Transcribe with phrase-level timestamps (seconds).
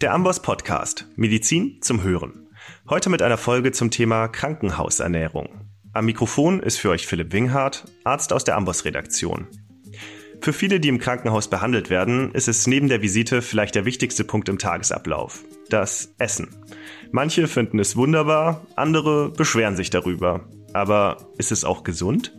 [0.00, 1.08] Der Amboss Podcast.
[1.16, 2.48] Medizin zum Hören.
[2.88, 5.68] Heute mit einer Folge zum Thema Krankenhausernährung.
[5.92, 9.48] Am Mikrofon ist für euch Philipp Winghardt, Arzt aus der Amboss Redaktion.
[10.40, 14.22] Für viele, die im Krankenhaus behandelt werden, ist es neben der Visite vielleicht der wichtigste
[14.22, 15.42] Punkt im Tagesablauf.
[15.68, 16.46] Das Essen.
[17.10, 20.48] Manche finden es wunderbar, andere beschweren sich darüber.
[20.74, 22.38] Aber ist es auch gesund?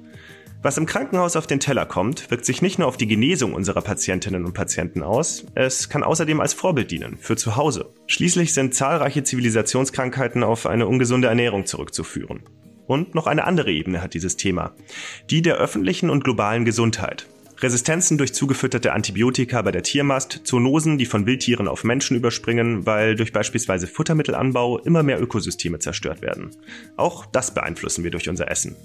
[0.62, 3.82] Was im Krankenhaus auf den Teller kommt, wirkt sich nicht nur auf die Genesung unserer
[3.82, 7.94] Patientinnen und Patienten aus, es kann außerdem als Vorbild dienen für zu Hause.
[8.08, 12.42] Schließlich sind zahlreiche Zivilisationskrankheiten auf eine ungesunde Ernährung zurückzuführen.
[12.88, 14.74] Und noch eine andere Ebene hat dieses Thema,
[15.30, 17.28] die der öffentlichen und globalen Gesundheit.
[17.62, 23.16] Resistenzen durch zugefütterte Antibiotika bei der Tiermast, Zoonosen, die von Wildtieren auf Menschen überspringen, weil
[23.16, 26.52] durch beispielsweise Futtermittelanbau immer mehr Ökosysteme zerstört werden.
[26.98, 28.76] Auch das beeinflussen wir durch unser Essen.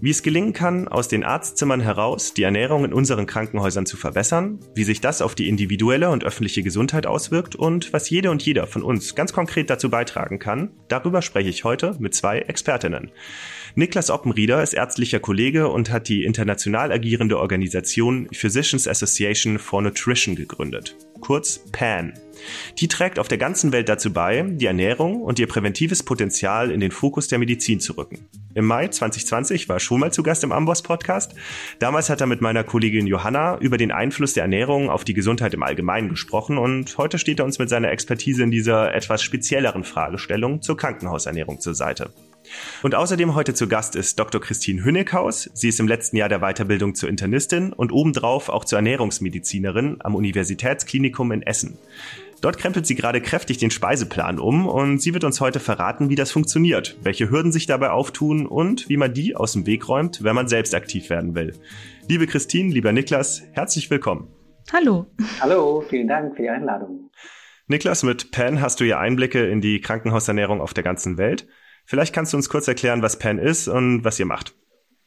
[0.00, 4.58] Wie es gelingen kann, aus den Arztzimmern heraus die Ernährung in unseren Krankenhäusern zu verbessern,
[4.74, 8.66] wie sich das auf die individuelle und öffentliche Gesundheit auswirkt und was jede und jeder
[8.66, 13.10] von uns ganz konkret dazu beitragen kann, darüber spreche ich heute mit zwei Expertinnen.
[13.76, 20.36] Niklas Oppenrieder ist ärztlicher Kollege und hat die international agierende Organisation Physicians Association for Nutrition
[20.36, 22.12] gegründet, kurz PAN.
[22.78, 26.80] Die trägt auf der ganzen Welt dazu bei, die Ernährung und ihr präventives Potenzial in
[26.80, 28.26] den Fokus der Medizin zu rücken.
[28.54, 31.34] Im Mai 2020 war schon mal zu Gast im Amboss Podcast.
[31.80, 35.54] Damals hat er mit meiner Kollegin Johanna über den Einfluss der Ernährung auf die Gesundheit
[35.54, 39.82] im Allgemeinen gesprochen und heute steht er uns mit seiner Expertise in dieser etwas spezielleren
[39.82, 42.10] Fragestellung zur Krankenhausernährung zur Seite.
[42.82, 44.40] Und außerdem heute zu Gast ist Dr.
[44.40, 45.50] Christine Hünneckhaus.
[45.54, 50.14] Sie ist im letzten Jahr der Weiterbildung zur Internistin und obendrauf auch zur Ernährungsmedizinerin am
[50.14, 51.78] Universitätsklinikum in Essen.
[52.40, 56.14] Dort krempelt sie gerade kräftig den Speiseplan um und sie wird uns heute verraten, wie
[56.14, 60.22] das funktioniert, welche Hürden sich dabei auftun und wie man die aus dem Weg räumt,
[60.22, 61.54] wenn man selbst aktiv werden will.
[62.08, 64.28] Liebe Christine, lieber Niklas, herzlich willkommen.
[64.72, 65.06] Hallo.
[65.40, 67.10] Hallo, vielen Dank für die Einladung.
[67.66, 71.46] Niklas, mit PAN hast du ja Einblicke in die Krankenhausernährung auf der ganzen Welt.
[71.86, 74.54] Vielleicht kannst du uns kurz erklären, was PAN ist und was ihr macht.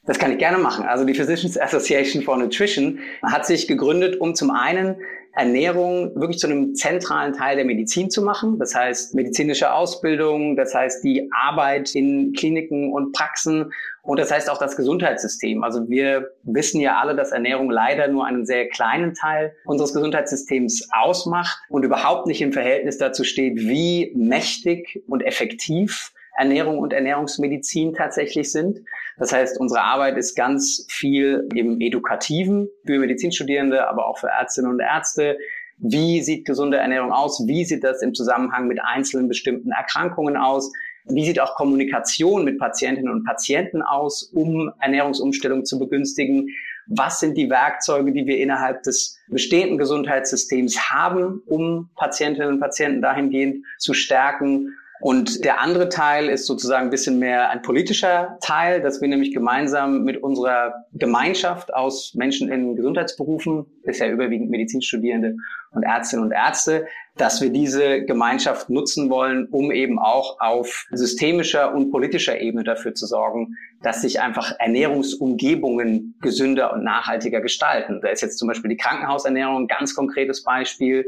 [0.08, 0.86] Das kann ich gerne machen.
[0.86, 4.96] Also die Physicians Association for Nutrition hat sich gegründet, um zum einen
[5.34, 8.58] Ernährung wirklich zu einem zentralen Teil der Medizin zu machen.
[8.58, 14.50] Das heißt medizinische Ausbildung, das heißt die Arbeit in Kliniken und Praxen und das heißt
[14.50, 15.62] auch das Gesundheitssystem.
[15.62, 20.88] Also wir wissen ja alle, dass Ernährung leider nur einen sehr kleinen Teil unseres Gesundheitssystems
[20.92, 27.94] ausmacht und überhaupt nicht im Verhältnis dazu steht, wie mächtig und effektiv Ernährung und Ernährungsmedizin
[27.94, 28.80] tatsächlich sind.
[29.18, 34.72] Das heißt, unsere Arbeit ist ganz viel im Edukativen für Medizinstudierende, aber auch für Ärztinnen
[34.72, 35.38] und Ärzte.
[35.80, 37.44] Wie sieht gesunde Ernährung aus?
[37.48, 40.72] Wie sieht das im Zusammenhang mit einzelnen bestimmten Erkrankungen aus?
[41.06, 46.50] Wie sieht auch Kommunikation mit Patientinnen und Patienten aus, um Ernährungsumstellung zu begünstigen?
[46.88, 53.02] Was sind die Werkzeuge, die wir innerhalb des bestehenden Gesundheitssystems haben, um Patientinnen und Patienten
[53.02, 54.76] dahingehend zu stärken?
[55.00, 59.34] Und der andere Teil ist sozusagen ein bisschen mehr ein politischer Teil, dass wir nämlich
[59.34, 65.36] gemeinsam mit unserer Gemeinschaft aus Menschen in Gesundheitsberufen, bisher überwiegend Medizinstudierende
[65.72, 71.74] und Ärztinnen und Ärzte, dass wir diese Gemeinschaft nutzen wollen, um eben auch auf systemischer
[71.74, 78.00] und politischer Ebene dafür zu sorgen, dass sich einfach Ernährungsumgebungen gesünder und nachhaltiger gestalten.
[78.02, 81.06] Da ist jetzt zum Beispiel die Krankenhausernährung ein ganz konkretes Beispiel.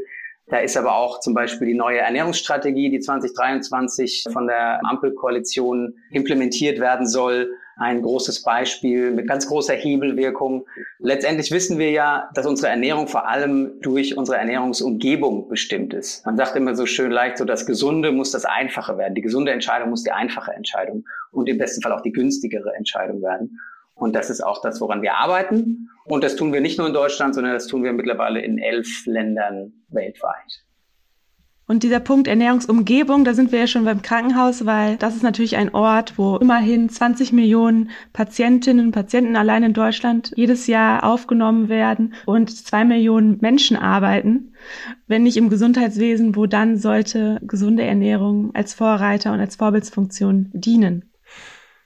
[0.50, 6.80] Da ist aber auch zum Beispiel die neue Ernährungsstrategie, die 2023 von der Ampelkoalition implementiert
[6.80, 10.66] werden soll, ein großes Beispiel mit ganz großer Hebelwirkung.
[10.98, 16.26] Letztendlich wissen wir ja, dass unsere Ernährung vor allem durch unsere Ernährungsumgebung bestimmt ist.
[16.26, 19.14] Man sagt immer so schön leicht, so das Gesunde muss das Einfache werden.
[19.14, 23.22] Die gesunde Entscheidung muss die einfache Entscheidung und im besten Fall auch die günstigere Entscheidung
[23.22, 23.58] werden.
[24.00, 25.90] Und das ist auch das, woran wir arbeiten.
[26.04, 29.04] Und das tun wir nicht nur in Deutschland, sondern das tun wir mittlerweile in elf
[29.04, 30.64] Ländern weltweit.
[31.66, 35.56] Und dieser Punkt Ernährungsumgebung, da sind wir ja schon beim Krankenhaus, weil das ist natürlich
[35.56, 41.68] ein Ort, wo immerhin 20 Millionen Patientinnen und Patienten allein in Deutschland jedes Jahr aufgenommen
[41.68, 44.54] werden und zwei Millionen Menschen arbeiten.
[45.06, 51.09] Wenn nicht im Gesundheitswesen, wo dann sollte gesunde Ernährung als Vorreiter und als Vorbildsfunktion dienen?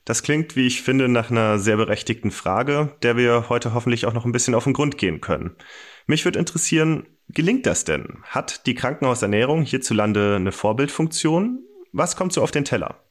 [0.05, 4.13] Das klingt, wie ich finde, nach einer sehr berechtigten Frage, der wir heute hoffentlich auch
[4.13, 5.57] noch ein bisschen auf den Grund gehen können.
[6.07, 8.19] Mich würde interessieren, gelingt das denn?
[8.25, 11.61] Hat die Krankenhausernährung hierzulande eine Vorbildfunktion?
[11.93, 13.03] Was kommt so auf den Teller?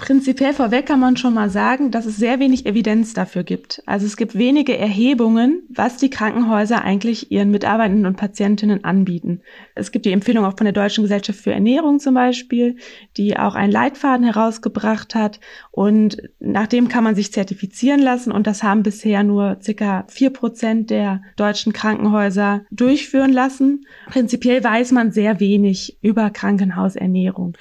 [0.00, 3.82] Prinzipiell vorweg kann man schon mal sagen, dass es sehr wenig Evidenz dafür gibt.
[3.84, 9.42] Also es gibt wenige Erhebungen, was die Krankenhäuser eigentlich ihren Mitarbeitenden und Patientinnen anbieten.
[9.74, 12.76] Es gibt die Empfehlung auch von der Deutschen Gesellschaft für Ernährung zum Beispiel,
[13.18, 15.38] die auch einen Leitfaden herausgebracht hat.
[15.70, 18.32] Und nach dem kann man sich zertifizieren lassen.
[18.32, 23.84] Und das haben bisher nur circa vier Prozent der deutschen Krankenhäuser durchführen lassen.
[24.06, 27.54] Prinzipiell weiß man sehr wenig über Krankenhausernährung.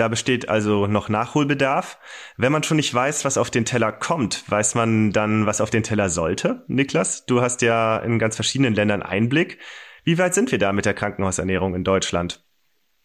[0.00, 1.98] Da besteht also noch Nachholbedarf.
[2.38, 5.68] Wenn man schon nicht weiß, was auf den Teller kommt, weiß man dann, was auf
[5.68, 6.64] den Teller sollte?
[6.68, 9.58] Niklas, du hast ja in ganz verschiedenen Ländern Einblick.
[10.02, 12.42] Wie weit sind wir da mit der Krankenhausernährung in Deutschland?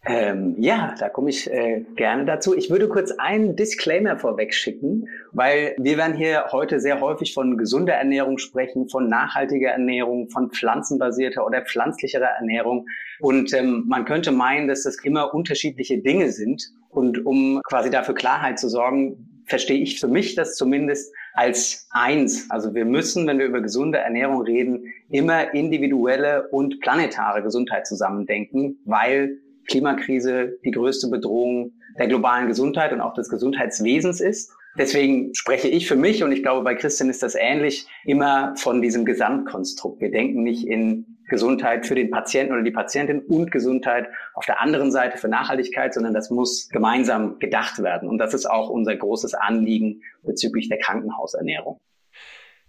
[0.07, 2.55] Ähm, ja, da komme ich äh, gerne dazu.
[2.55, 7.57] Ich würde kurz einen Disclaimer vorweg schicken, weil wir werden hier heute sehr häufig von
[7.57, 12.85] gesunder Ernährung sprechen, von nachhaltiger Ernährung, von pflanzenbasierter oder pflanzlicherer Ernährung.
[13.19, 16.71] Und ähm, man könnte meinen, dass das immer unterschiedliche Dinge sind.
[16.95, 22.49] Und um quasi dafür Klarheit zu sorgen, verstehe ich für mich das zumindest als eins.
[22.49, 28.79] Also wir müssen, wenn wir über gesunde Ernährung reden, immer individuelle und planetare Gesundheit zusammendenken,
[28.85, 29.37] weil
[29.67, 34.51] Klimakrise die größte Bedrohung der globalen Gesundheit und auch des Gesundheitswesens ist.
[34.77, 38.81] Deswegen spreche ich für mich und ich glaube, bei Christian ist das ähnlich, immer von
[38.81, 40.01] diesem Gesamtkonstrukt.
[40.01, 44.61] Wir denken nicht in Gesundheit für den Patienten oder die Patientin und Gesundheit auf der
[44.61, 48.09] anderen Seite für Nachhaltigkeit, sondern das muss gemeinsam gedacht werden.
[48.09, 51.79] Und das ist auch unser großes Anliegen bezüglich der Krankenhausernährung.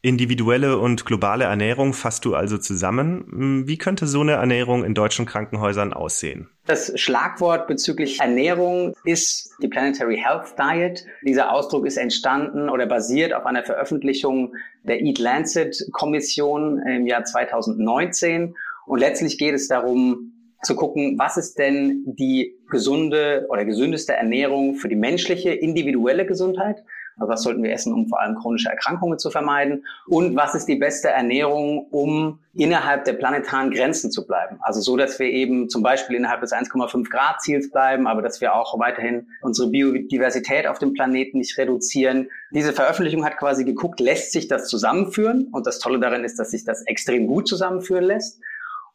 [0.06, 3.64] Individuelle und globale Ernährung fasst du also zusammen.
[3.66, 6.48] Wie könnte so eine Ernährung in deutschen Krankenhäusern aussehen?
[6.66, 11.04] Das Schlagwort bezüglich Ernährung ist die Planetary Health Diet.
[11.26, 14.54] Dieser Ausdruck ist entstanden oder basiert auf einer Veröffentlichung
[14.84, 18.54] der Eat Lancet Kommission im Jahr 2019.
[18.86, 24.76] Und letztlich geht es darum, zu gucken, was ist denn die gesunde oder gesündeste Ernährung
[24.76, 26.84] für die menschliche individuelle Gesundheit?
[27.18, 29.86] Also was sollten wir essen, um vor allem chronische Erkrankungen zu vermeiden?
[30.06, 34.58] Und was ist die beste Ernährung, um innerhalb der planetaren Grenzen zu bleiben?
[34.60, 38.42] Also so, dass wir eben zum Beispiel innerhalb des 1,5 Grad Ziels bleiben, aber dass
[38.42, 42.28] wir auch weiterhin unsere Biodiversität auf dem Planeten nicht reduzieren.
[42.50, 45.48] Diese Veröffentlichung hat quasi geguckt, lässt sich das zusammenführen?
[45.52, 48.40] Und das Tolle darin ist, dass sich das extrem gut zusammenführen lässt.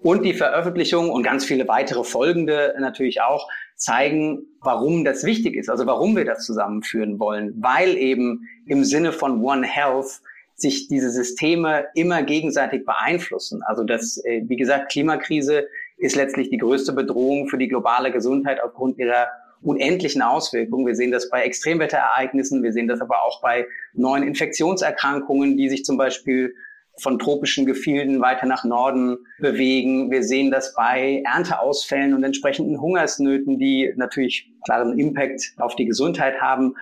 [0.01, 5.69] Und die Veröffentlichung und ganz viele weitere folgende natürlich auch zeigen, warum das wichtig ist,
[5.69, 10.21] also warum wir das zusammenführen wollen, weil eben im Sinne von One Health
[10.56, 13.62] sich diese Systeme immer gegenseitig beeinflussen.
[13.63, 15.68] Also das, äh, wie gesagt, Klimakrise
[15.98, 19.27] ist letztlich die größte Bedrohung für die globale Gesundheit aufgrund ihrer
[19.62, 20.88] unendlichen Auswirkungen.
[20.88, 25.86] Wir sehen das bei Extremwetterereignissen, wir sehen das aber auch bei neuen Infektionserkrankungen, die sich
[25.86, 26.56] zum Beispiel
[27.01, 30.12] von tropischen Gefilden weiter nach Norden bewegen.
[30.12, 36.39] Wir sehen das bei Ernteausfällen und entsprechenden Hungersnöten, die natürlich klaren Impact auf die Gesundheit
[36.39, 36.75] haben.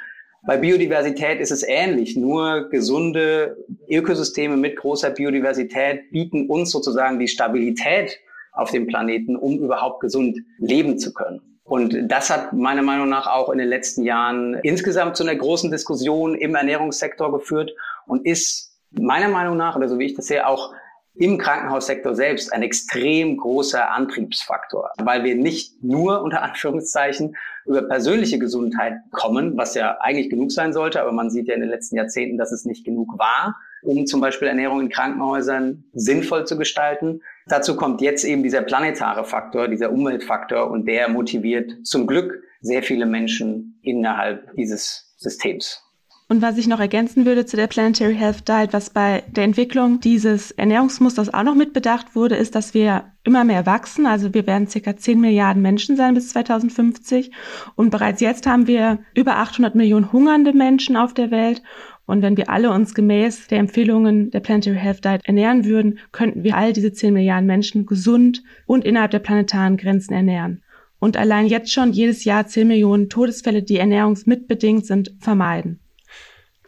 [0.46, 2.16] Bei Biodiversität ist es ähnlich.
[2.16, 3.58] Nur gesunde
[3.90, 8.20] Ökosysteme mit großer Biodiversität bieten uns sozusagen die Stabilität
[8.52, 11.42] auf dem Planeten, um überhaupt gesund leben zu können.
[11.64, 15.70] Und das hat meiner Meinung nach auch in den letzten Jahren insgesamt zu einer großen
[15.70, 17.72] Diskussion im Ernährungssektor geführt
[18.08, 20.74] und ist meiner Meinung nach, oder so wie ich das sehe, auch
[21.16, 28.40] im Krankenhaussektor selbst ein extrem großer Antriebsfaktor, weil wir nicht nur unter Anführungszeichen über persönliche
[28.40, 31.98] Gesundheit kommen, was ja eigentlich genug sein sollte, aber man sieht ja in den letzten
[31.98, 37.22] Jahrzehnten, dass es nicht genug war, um zum Beispiel Ernährung in Krankenhäusern sinnvoll zu gestalten.
[37.48, 42.82] Dazu kommt jetzt eben dieser planetare Faktor, dieser Umweltfaktor und der motiviert zum Glück sehr
[42.82, 45.84] viele Menschen innerhalb dieses Systems.
[46.32, 50.00] Und was ich noch ergänzen würde zu der Planetary Health Diet, was bei der Entwicklung
[50.00, 54.06] dieses Ernährungsmusters auch noch mitbedacht wurde, ist, dass wir immer mehr wachsen.
[54.06, 57.32] Also wir werden circa 10 Milliarden Menschen sein bis 2050.
[57.74, 61.64] Und bereits jetzt haben wir über 800 Millionen hungernde Menschen auf der Welt.
[62.06, 66.44] Und wenn wir alle uns gemäß der Empfehlungen der Planetary Health Diet ernähren würden, könnten
[66.44, 70.62] wir all diese 10 Milliarden Menschen gesund und innerhalb der planetaren Grenzen ernähren.
[71.00, 75.80] Und allein jetzt schon jedes Jahr 10 Millionen Todesfälle, die ernährungsmitbedingt sind, vermeiden.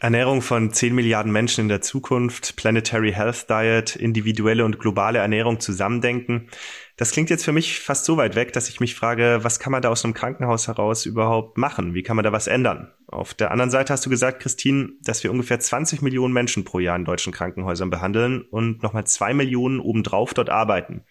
[0.01, 5.59] Ernährung von 10 Milliarden Menschen in der Zukunft, Planetary Health Diet, individuelle und globale Ernährung
[5.59, 6.47] zusammendenken.
[6.97, 9.71] Das klingt jetzt für mich fast so weit weg, dass ich mich frage, was kann
[9.71, 11.93] man da aus einem Krankenhaus heraus überhaupt machen?
[11.93, 12.91] Wie kann man da was ändern?
[13.05, 16.79] Auf der anderen Seite hast du gesagt, Christine, dass wir ungefähr 20 Millionen Menschen pro
[16.79, 21.03] Jahr in deutschen Krankenhäusern behandeln und nochmal zwei Millionen obendrauf dort arbeiten.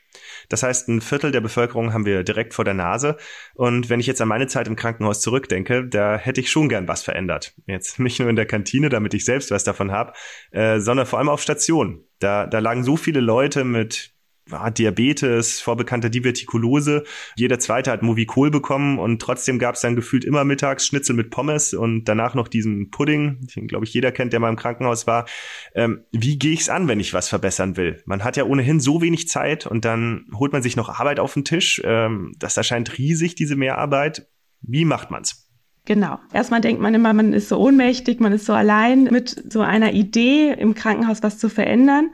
[0.51, 3.17] Das heißt, ein Viertel der Bevölkerung haben wir direkt vor der Nase.
[3.55, 6.89] Und wenn ich jetzt an meine Zeit im Krankenhaus zurückdenke, da hätte ich schon gern
[6.89, 7.55] was verändert.
[7.67, 10.13] Jetzt nicht nur in der Kantine, damit ich selbst was davon habe,
[10.51, 12.05] äh, sondern vor allem auf Station.
[12.19, 14.13] Da, da lagen so viele Leute mit
[14.53, 17.05] ah, Diabetes, vorbekannte Divertikulose.
[17.37, 21.31] Jeder zweite hat Movicol bekommen und trotzdem gab es dann gefühlt immer mittags Schnitzel mit
[21.31, 25.07] Pommes und danach noch diesen Pudding, den glaube ich jeder kennt, der mal im Krankenhaus
[25.07, 25.27] war.
[25.75, 28.03] Ähm, wie gehe ich es an, wenn ich was verbessern will?
[28.07, 31.35] Man hat ja ohnehin so wenig Zeit und dann holt man sich noch Arbeit auf
[31.35, 31.81] den Tisch.
[31.85, 34.27] Ähm, das erscheint riesig, diese Mehrarbeit.
[34.63, 35.51] Wie macht man's?
[35.87, 36.19] Genau.
[36.33, 39.93] Erstmal denkt man immer, man ist so ohnmächtig, man ist so allein mit so einer
[39.93, 42.11] Idee im Krankenhaus was zu verändern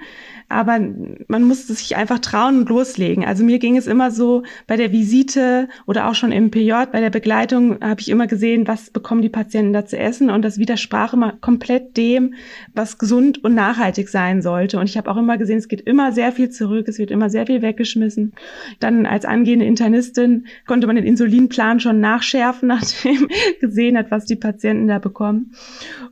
[0.48, 0.78] aber
[1.26, 3.24] man musste sich einfach trauen und loslegen.
[3.24, 7.00] Also mir ging es immer so bei der Visite oder auch schon im PJ, bei
[7.00, 10.58] der Begleitung habe ich immer gesehen, was bekommen die Patienten da zu essen und das
[10.58, 12.34] widersprach immer komplett dem,
[12.74, 14.78] was gesund und nachhaltig sein sollte.
[14.78, 17.28] Und ich habe auch immer gesehen, es geht immer sehr viel zurück, es wird immer
[17.28, 18.32] sehr viel weggeschmissen.
[18.78, 23.28] Dann als angehende Internistin konnte man den Insulinplan schon nachschärfen, nachdem
[23.60, 25.52] gesehen hat, was die Patienten da bekommen.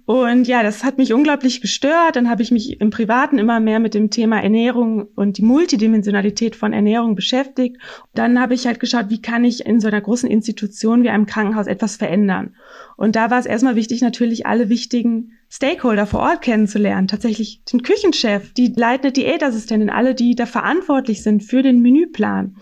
[0.06, 2.16] Und ja, das hat mich unglaublich gestört.
[2.16, 5.42] Dann habe ich mich im Privaten immer mehr mit dem Thema Thema Ernährung und die
[5.42, 7.76] Multidimensionalität von Ernährung beschäftigt.
[8.14, 11.26] Dann habe ich halt geschaut, wie kann ich in so einer großen Institution wie einem
[11.26, 12.56] Krankenhaus etwas verändern.
[12.96, 17.06] Und da war es erstmal wichtig, natürlich alle wichtigen Stakeholder vor Ort kennenzulernen.
[17.06, 22.56] Tatsächlich den Küchenchef, die leitende Diätassistentin, alle, die da verantwortlich sind für den Menüplan.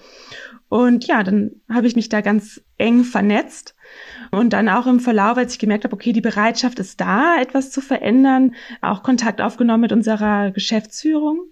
[0.68, 3.76] Und ja, dann habe ich mich da ganz eng vernetzt
[4.32, 7.70] und dann auch im Verlauf, als ich gemerkt habe, okay, die Bereitschaft ist da, etwas
[7.70, 11.51] zu verändern, auch Kontakt aufgenommen mit unserer Geschäftsführung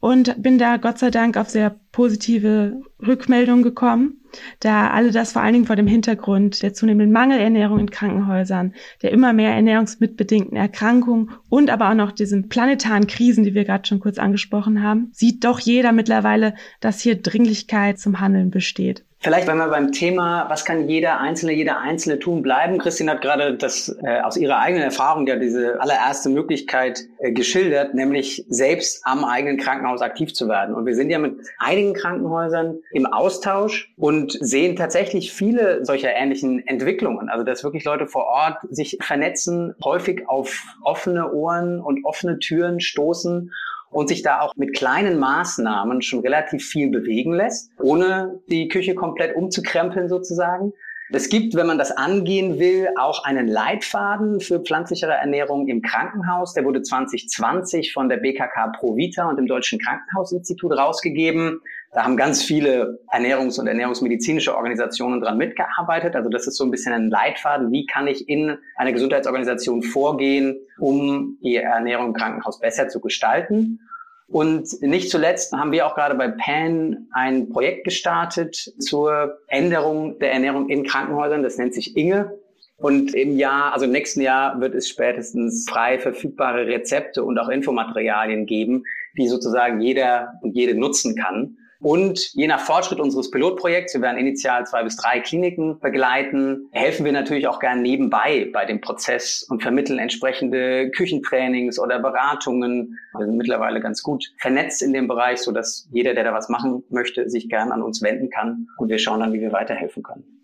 [0.00, 4.20] und bin da Gott sei Dank auf sehr positive Rückmeldungen gekommen,
[4.60, 9.12] da alle das vor allen Dingen vor dem Hintergrund der zunehmenden Mangelernährung in Krankenhäusern, der
[9.12, 14.00] immer mehr ernährungsmitbedingten Erkrankungen und aber auch noch diesen planetaren Krisen, die wir gerade schon
[14.00, 19.04] kurz angesprochen haben, sieht doch jeder mittlerweile, dass hier Dringlichkeit zum Handeln besteht.
[19.22, 22.78] Vielleicht, wenn wir beim Thema, was kann jeder Einzelne, jeder Einzelne tun, bleiben.
[22.78, 27.92] Christine hat gerade das äh, aus ihrer eigenen Erfahrung ja diese allererste Möglichkeit äh, geschildert,
[27.92, 30.74] nämlich selbst am eigenen Krankenhaus aktiv zu werden.
[30.74, 36.66] Und wir sind ja mit einigen Krankenhäusern im Austausch und sehen tatsächlich viele solcher ähnlichen
[36.66, 37.28] Entwicklungen.
[37.28, 42.80] Also dass wirklich Leute vor Ort sich vernetzen, häufig auf offene Ohren und offene Türen
[42.80, 43.52] stoßen
[43.90, 48.94] und sich da auch mit kleinen Maßnahmen schon relativ viel bewegen lässt, ohne die Küche
[48.94, 50.72] komplett umzukrempeln sozusagen.
[51.12, 56.54] Es gibt, wenn man das angehen will, auch einen Leitfaden für pflanzlichere Ernährung im Krankenhaus.
[56.54, 61.60] Der wurde 2020 von der BKK Provita und dem Deutschen Krankenhausinstitut rausgegeben.
[61.92, 66.14] Da haben ganz viele Ernährungs- und ernährungsmedizinische Organisationen dran mitgearbeitet.
[66.14, 67.72] Also das ist so ein bisschen ein Leitfaden.
[67.72, 73.80] Wie kann ich in einer Gesundheitsorganisation vorgehen, um die Ernährung im Krankenhaus besser zu gestalten?
[74.28, 80.32] Und nicht zuletzt haben wir auch gerade bei PAN ein Projekt gestartet zur Änderung der
[80.32, 81.42] Ernährung in Krankenhäusern.
[81.42, 82.38] Das nennt sich Inge.
[82.76, 87.48] Und im Jahr, also im nächsten Jahr wird es spätestens frei verfügbare Rezepte und auch
[87.48, 88.84] Infomaterialien geben,
[89.18, 91.56] die sozusagen jeder und jede nutzen kann.
[91.80, 97.06] Und je nach Fortschritt unseres Pilotprojekts, wir werden initial zwei bis drei Kliniken begleiten, helfen
[97.06, 102.98] wir natürlich auch gern nebenbei bei dem Prozess und vermitteln entsprechende Küchentrainings oder Beratungen.
[103.16, 106.50] Wir sind mittlerweile ganz gut vernetzt in dem Bereich, so dass jeder, der da was
[106.50, 110.02] machen möchte, sich gern an uns wenden kann und wir schauen dann, wie wir weiterhelfen
[110.02, 110.39] können.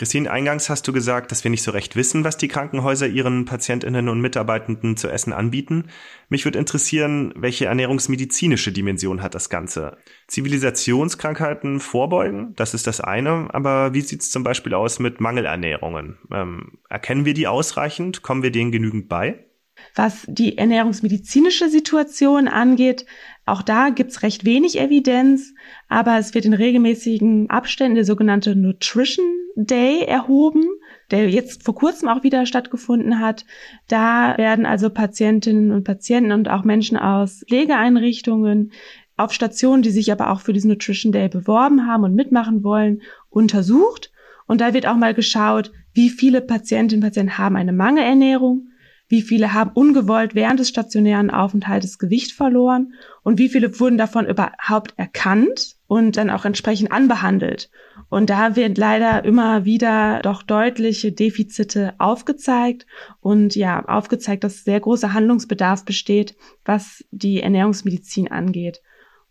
[0.00, 3.44] Christine, eingangs hast du gesagt, dass wir nicht so recht wissen, was die Krankenhäuser ihren
[3.44, 5.90] Patientinnen und Mitarbeitenden zu essen anbieten.
[6.30, 9.98] Mich würde interessieren, welche ernährungsmedizinische Dimension hat das Ganze?
[10.26, 16.16] Zivilisationskrankheiten vorbeugen, das ist das eine, aber wie sieht es zum Beispiel aus mit Mangelernährungen?
[16.32, 18.22] Ähm, erkennen wir die ausreichend?
[18.22, 19.49] Kommen wir denen genügend bei?
[19.94, 23.06] Was die ernährungsmedizinische Situation angeht,
[23.46, 25.54] auch da gibt's recht wenig Evidenz,
[25.88, 30.64] aber es wird in regelmäßigen Abständen der sogenannte Nutrition Day erhoben,
[31.10, 33.44] der jetzt vor kurzem auch wieder stattgefunden hat.
[33.88, 38.72] Da werden also Patientinnen und Patienten und auch Menschen aus Pflegeeinrichtungen
[39.16, 43.02] auf Stationen, die sich aber auch für diesen Nutrition Day beworben haben und mitmachen wollen,
[43.28, 44.12] untersucht.
[44.46, 48.68] Und da wird auch mal geschaut, wie viele Patientinnen und Patienten haben eine Mangelernährung
[49.10, 54.26] wie viele haben ungewollt während des stationären Aufenthaltes Gewicht verloren und wie viele wurden davon
[54.26, 57.70] überhaupt erkannt und dann auch entsprechend anbehandelt.
[58.08, 62.86] Und da wird leider immer wieder doch deutliche Defizite aufgezeigt
[63.20, 68.80] und ja, aufgezeigt, dass sehr großer Handlungsbedarf besteht, was die Ernährungsmedizin angeht.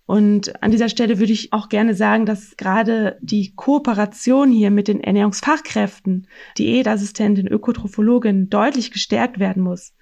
[0.09, 4.87] Und an dieser Stelle würde ich auch gerne sagen, dass gerade die Kooperation hier mit
[4.87, 6.25] den Ernährungsfachkräften,
[6.57, 9.93] Diätassistentin, Ökotrophologin deutlich gestärkt werden muss.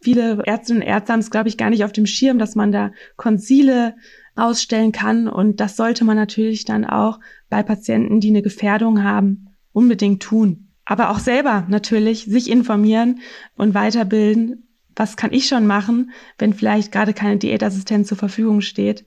[0.00, 2.70] Viele Ärztinnen und Ärzte haben es, glaube ich, gar nicht auf dem Schirm, dass man
[2.70, 3.96] da Konsile
[4.36, 5.26] ausstellen kann.
[5.26, 7.18] Und das sollte man natürlich dann auch
[7.50, 10.68] bei Patienten, die eine Gefährdung haben, unbedingt tun.
[10.84, 13.18] Aber auch selber natürlich sich informieren
[13.56, 14.68] und weiterbilden.
[14.94, 19.04] Was kann ich schon machen, wenn vielleicht gerade keine Diätassistenz zur Verfügung steht?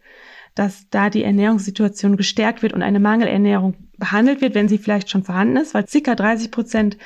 [0.55, 5.24] Dass da die Ernährungssituation gestärkt wird und eine Mangelernährung behandelt wird, wenn sie vielleicht schon
[5.24, 6.15] vorhanden ist, weil ca.
[6.15, 6.98] 30 Prozent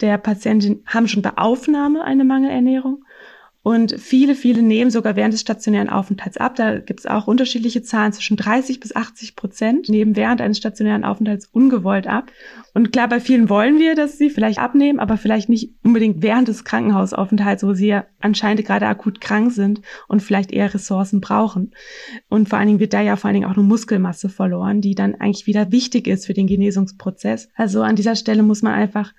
[0.00, 3.01] der Patienten haben schon bei Aufnahme eine Mangelernährung.
[3.64, 6.56] Und viele, viele nehmen sogar während des stationären Aufenthalts ab.
[6.56, 8.12] Da gibt es auch unterschiedliche Zahlen.
[8.12, 12.32] Zwischen 30 bis 80 Prozent nehmen während eines stationären Aufenthalts ungewollt ab.
[12.74, 16.48] Und klar, bei vielen wollen wir, dass sie vielleicht abnehmen, aber vielleicht nicht unbedingt während
[16.48, 21.70] des Krankenhausaufenthalts, wo sie ja anscheinend gerade akut krank sind und vielleicht eher Ressourcen brauchen.
[22.28, 24.96] Und vor allen Dingen wird da ja vor allen Dingen auch eine Muskelmasse verloren, die
[24.96, 27.48] dann eigentlich wieder wichtig ist für den Genesungsprozess.
[27.54, 29.12] Also an dieser Stelle muss man einfach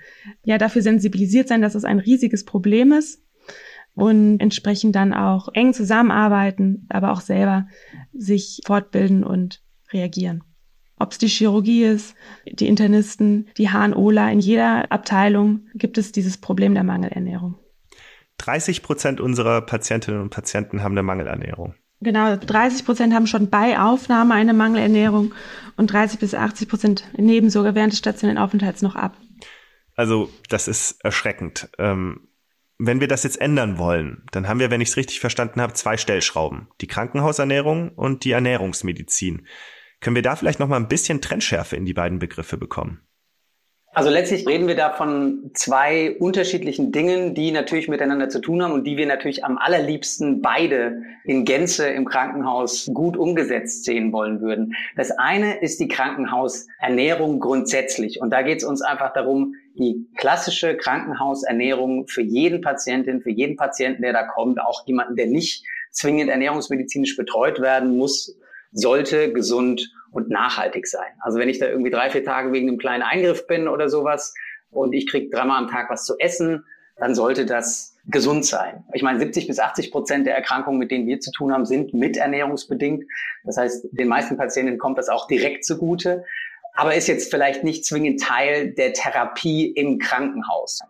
[0.44, 3.24] ja dafür sensibilisiert sein, dass es ein riesiges Problem ist
[3.96, 7.68] und entsprechend dann auch eng zusammenarbeiten, aber auch selber
[8.14, 10.44] sich fortbilden und reagieren.
[10.98, 16.38] Ob es die Chirurgie ist, die Internisten, die HNOler, in jeder Abteilung gibt es dieses
[16.38, 17.56] Problem der Mangelernährung.
[18.38, 21.76] 30 Prozent unserer Patientinnen und Patienten haben eine Mangelernährung.
[22.02, 25.34] Genau, 30 Prozent haben schon bei Aufnahme eine Mangelernährung
[25.78, 29.18] und 30 bis 80 Prozent nehmen sogar während des stationären Aufenthalts noch ab.
[29.96, 31.70] Also das ist erschreckend.
[31.78, 32.28] Ähm,
[32.88, 35.74] wenn wir das jetzt ändern wollen, dann haben wir, wenn ich es richtig verstanden habe,
[35.74, 36.68] zwei Stellschrauben.
[36.82, 39.48] Die Krankenhausernährung und die Ernährungsmedizin.
[40.02, 43.02] Können wir da vielleicht noch mal ein bisschen Trennschärfe in die beiden Begriffe bekommen?
[43.96, 48.74] Also letztlich reden wir da von zwei unterschiedlichen Dingen, die natürlich miteinander zu tun haben
[48.74, 54.42] und die wir natürlich am allerliebsten beide in Gänze im Krankenhaus gut umgesetzt sehen wollen
[54.42, 54.74] würden.
[54.96, 60.78] Das eine ist die Krankenhausernährung grundsätzlich und da geht es uns einfach darum, die klassische
[60.78, 66.30] Krankenhausernährung für jeden Patientin, für jeden Patienten, der da kommt, auch jemanden, der nicht zwingend
[66.30, 68.38] ernährungsmedizinisch betreut werden muss,
[68.72, 71.12] sollte gesund und nachhaltig sein.
[71.20, 74.34] Also wenn ich da irgendwie drei, vier Tage wegen einem kleinen Eingriff bin oder sowas
[74.72, 76.66] und ich kriege dreimal am Tag was zu essen,
[76.98, 78.84] dann sollte das gesund sein.
[78.94, 81.94] Ich meine, 70 bis 80 Prozent der Erkrankungen, mit denen wir zu tun haben, sind
[81.94, 83.06] mit ernährungsbedingt.
[83.46, 86.26] Das heißt, den meisten Patienten kommt das auch direkt zugute
[86.74, 90.82] aber ist jetzt vielleicht nicht zwingend Teil der Therapie im Krankenhaus.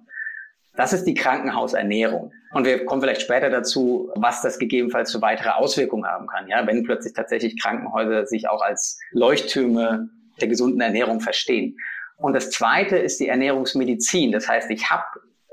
[0.75, 2.31] Das ist die Krankenhausernährung.
[2.53, 6.47] Und wir kommen vielleicht später dazu, was das gegebenenfalls für weitere Auswirkungen haben kann.
[6.47, 10.09] Ja, wenn plötzlich tatsächlich Krankenhäuser sich auch als Leuchttürme
[10.41, 11.77] der gesunden Ernährung verstehen.
[12.17, 14.31] Und das zweite ist die Ernährungsmedizin.
[14.31, 15.03] Das heißt, ich habe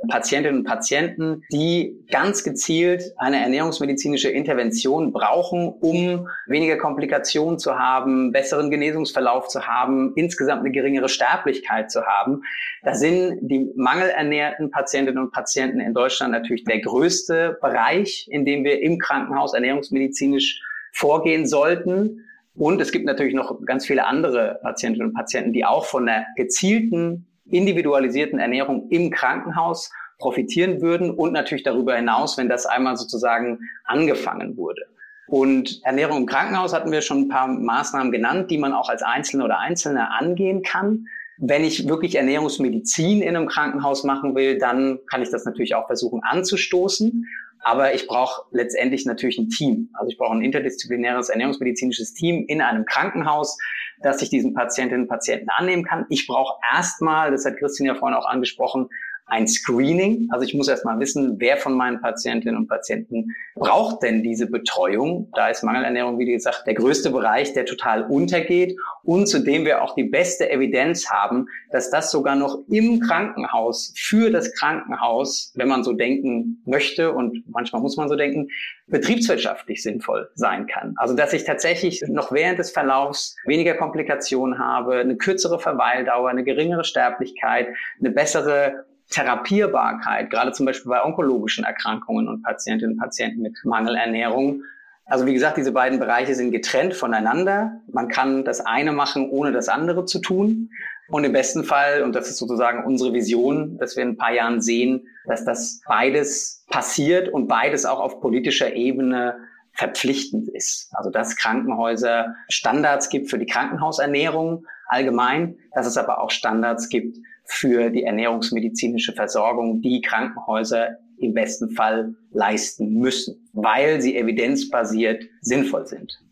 [0.08, 8.32] Patientinnen und Patienten, die ganz gezielt eine ernährungsmedizinische Intervention brauchen, um weniger Komplikationen zu haben,
[8.32, 12.42] besseren Genesungsverlauf zu haben, insgesamt eine geringere Sterblichkeit zu haben.
[12.82, 18.64] Da sind die mangelernährten Patientinnen und Patienten in Deutschland natürlich der größte Bereich, in dem
[18.64, 22.24] wir im Krankenhaus ernährungsmedizinisch vorgehen sollten.
[22.54, 26.26] Und es gibt natürlich noch ganz viele andere Patientinnen und Patienten, die auch von der
[26.36, 33.58] gezielten individualisierten Ernährung im Krankenhaus profitieren würden und natürlich darüber hinaus, wenn das einmal sozusagen
[33.84, 34.82] angefangen wurde.
[35.30, 39.02] Und Ernährung im Krankenhaus hatten wir schon ein paar Maßnahmen genannt, die man auch als
[39.02, 41.06] Einzelne oder Einzelne angehen kann.
[41.38, 45.86] Wenn ich wirklich Ernährungsmedizin in einem Krankenhaus machen will, dann kann ich das natürlich auch
[45.86, 47.24] versuchen anzustoßen.
[47.62, 49.90] Aber ich brauche letztendlich natürlich ein Team.
[49.94, 53.56] Also ich brauche ein interdisziplinäres ernährungsmedizinisches Team in einem Krankenhaus,
[54.02, 56.06] dass ich diesen Patientinnen und Patienten annehmen kann.
[56.08, 58.88] Ich brauche erstmal, das hat Christine ja vorhin auch angesprochen,
[59.30, 60.28] ein Screening.
[60.30, 65.30] Also ich muss erstmal wissen, wer von meinen Patientinnen und Patienten braucht denn diese Betreuung.
[65.34, 69.82] Da ist Mangelernährung, wie gesagt, der größte Bereich, der total untergeht und zu dem wir
[69.82, 75.68] auch die beste Evidenz haben, dass das sogar noch im Krankenhaus, für das Krankenhaus, wenn
[75.68, 78.48] man so denken möchte und manchmal muss man so denken,
[78.88, 80.94] betriebswirtschaftlich sinnvoll sein kann.
[80.96, 86.44] Also dass ich tatsächlich noch während des Verlaufs weniger Komplikationen habe, eine kürzere Verweildauer, eine
[86.44, 87.68] geringere Sterblichkeit,
[88.00, 94.62] eine bessere Therapierbarkeit, gerade zum Beispiel bei onkologischen Erkrankungen und Patientinnen und Patienten mit Mangelernährung.
[95.04, 97.80] Also wie gesagt, diese beiden Bereiche sind getrennt voneinander.
[97.92, 100.70] Man kann das eine machen, ohne das andere zu tun.
[101.08, 104.32] Und im besten Fall, und das ist sozusagen unsere Vision, dass wir in ein paar
[104.32, 109.36] Jahren sehen, dass das beides passiert und beides auch auf politischer Ebene
[109.72, 110.90] verpflichtend ist.
[110.92, 117.16] Also dass Krankenhäuser Standards gibt für die Krankenhausernährung allgemein, dass es aber auch Standards gibt
[117.50, 125.86] für die ernährungsmedizinische Versorgung, die Krankenhäuser im besten Fall leisten müssen, weil sie evidenzbasiert sinnvoll
[125.86, 126.22] sind.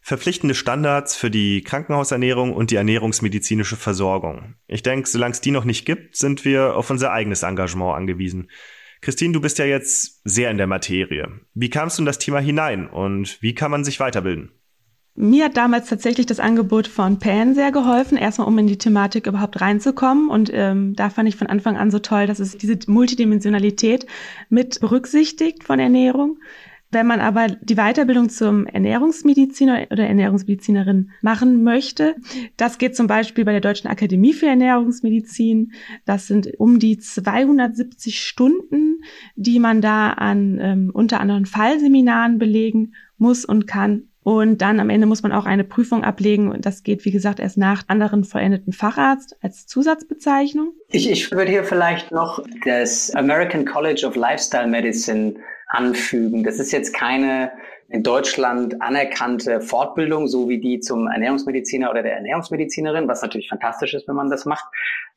[0.00, 4.54] Verpflichtende Standards für die Krankenhausernährung und die ernährungsmedizinische Versorgung.
[4.66, 8.50] Ich denke, solange es die noch nicht gibt, sind wir auf unser eigenes Engagement angewiesen.
[9.00, 11.28] Christine, du bist ja jetzt sehr in der Materie.
[11.54, 14.57] Wie kamst du in das Thema hinein und wie kann man sich weiterbilden?
[15.20, 19.26] Mir hat damals tatsächlich das Angebot von Pan sehr geholfen, erstmal um in die Thematik
[19.26, 20.28] überhaupt reinzukommen.
[20.28, 24.06] Und ähm, da fand ich von Anfang an so toll, dass es diese Multidimensionalität
[24.48, 26.38] mit berücksichtigt von Ernährung.
[26.92, 32.14] Wenn man aber die Weiterbildung zum Ernährungsmediziner oder Ernährungsmedizinerin machen möchte,
[32.56, 35.72] das geht zum Beispiel bei der Deutschen Akademie für Ernährungsmedizin.
[36.04, 39.02] Das sind um die 270 Stunden,
[39.34, 44.04] die man da an ähm, unter anderem Fallseminaren belegen muss und kann.
[44.28, 46.52] Und dann am Ende muss man auch eine Prüfung ablegen.
[46.52, 50.74] Und das geht, wie gesagt, erst nach anderen vollendeten Facharzt als Zusatzbezeichnung.
[50.90, 55.36] Ich, ich würde hier vielleicht noch das American College of Lifestyle Medicine
[55.68, 56.44] anfügen.
[56.44, 57.52] Das ist jetzt keine
[57.90, 63.94] in Deutschland anerkannte Fortbildung, so wie die zum Ernährungsmediziner oder der Ernährungsmedizinerin, was natürlich fantastisch
[63.94, 64.66] ist, wenn man das macht.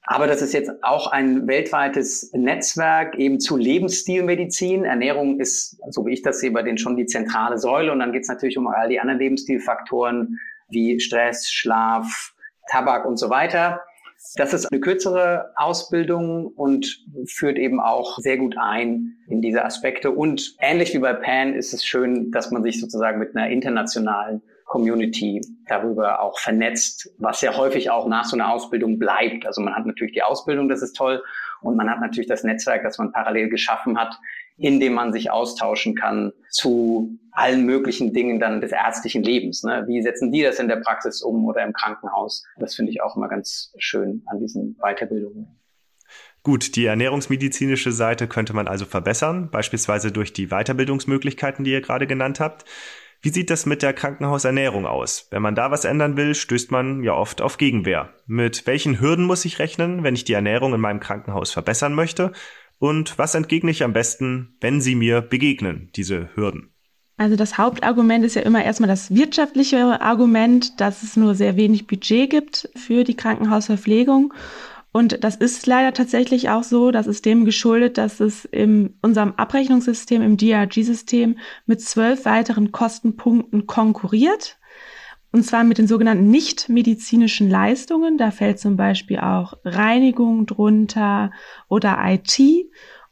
[0.04, 4.86] Aber das ist jetzt auch ein weltweites Netzwerk eben zu Lebensstilmedizin.
[4.86, 7.92] Ernährung ist, so wie ich das sehe, bei denen schon die zentrale Säule.
[7.92, 12.34] Und dann geht es natürlich um all die anderen Lebensstilfaktoren wie Stress, Schlaf,
[12.70, 13.82] Tabak und so weiter.
[14.36, 20.12] Das ist eine kürzere Ausbildung und führt eben auch sehr gut ein in diese Aspekte.
[20.12, 24.42] Und ähnlich wie bei PAN ist es schön, dass man sich sozusagen mit einer internationalen
[24.66, 29.46] Community darüber auch vernetzt, was ja häufig auch nach so einer Ausbildung bleibt.
[29.46, 31.22] Also man hat natürlich die Ausbildung, das ist toll.
[31.62, 34.18] Und man hat natürlich das Netzwerk, das man parallel geschaffen hat,
[34.62, 39.64] in dem man sich austauschen kann zu allen möglichen Dingen dann des ärztlichen Lebens.
[39.64, 39.86] Ne?
[39.88, 42.44] Wie setzen die das in der Praxis um oder im Krankenhaus?
[42.58, 45.48] Das finde ich auch immer ganz schön an diesen Weiterbildungen.
[46.44, 52.08] Gut, die ernährungsmedizinische Seite könnte man also verbessern, beispielsweise durch die Weiterbildungsmöglichkeiten, die ihr gerade
[52.08, 52.66] genannt habt.
[53.24, 55.28] Wie sieht das mit der Krankenhausernährung aus?
[55.30, 58.10] Wenn man da was ändern will, stößt man ja oft auf Gegenwehr.
[58.26, 62.32] Mit welchen Hürden muss ich rechnen, wenn ich die Ernährung in meinem Krankenhaus verbessern möchte?
[62.82, 66.72] Und was entgegne ich am besten, wenn sie mir begegnen, diese Hürden?
[67.16, 71.86] Also das Hauptargument ist ja immer erstmal das wirtschaftliche Argument, dass es nur sehr wenig
[71.86, 74.34] Budget gibt für die Krankenhausverpflegung.
[74.92, 76.90] Und das ist leider tatsächlich auch so.
[76.90, 83.68] Das ist dem geschuldet, dass es in unserem Abrechnungssystem, im DRG-System mit zwölf weiteren Kostenpunkten
[83.68, 84.58] konkurriert.
[85.32, 88.18] Und zwar mit den sogenannten nicht-medizinischen Leistungen.
[88.18, 91.32] Da fällt zum Beispiel auch Reinigung drunter
[91.70, 92.40] oder IT.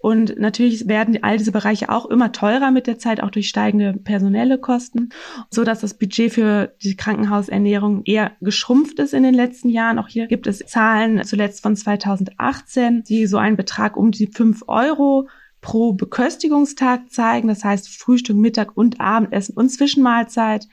[0.01, 3.93] Und natürlich werden all diese Bereiche auch immer teurer mit der Zeit, auch durch steigende
[3.93, 5.09] personelle Kosten,
[5.49, 9.99] so dass das Budget für die Krankenhausernährung eher geschrumpft ist in den letzten Jahren.
[9.99, 14.63] Auch hier gibt es Zahlen zuletzt von 2018, die so einen Betrag um die fünf
[14.67, 15.27] Euro
[15.59, 17.49] pro Beköstigungstag zeigen.
[17.49, 20.67] Das heißt Frühstück, Mittag und Abendessen und Zwischenmahlzeit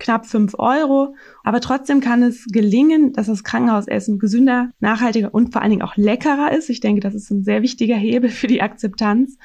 [0.00, 1.14] knapp fünf Euro.
[1.44, 5.96] Aber trotzdem kann es gelingen, dass das Krankenhausessen gesünder, nachhaltiger und vor allen Dingen auch
[5.96, 6.70] leckerer ist.
[6.70, 9.38] Ich denke, das ist ein sehr wichtiger Hebel für die Akzeptanz,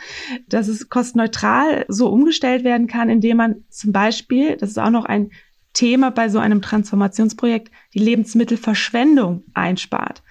[0.48, 5.06] dass es kostenneutral so umgestellt werden kann, indem man zum Beispiel, das ist auch noch
[5.06, 5.30] ein
[5.74, 10.24] Thema bei so einem Transformationsprojekt, die Lebensmittelverschwendung einspart.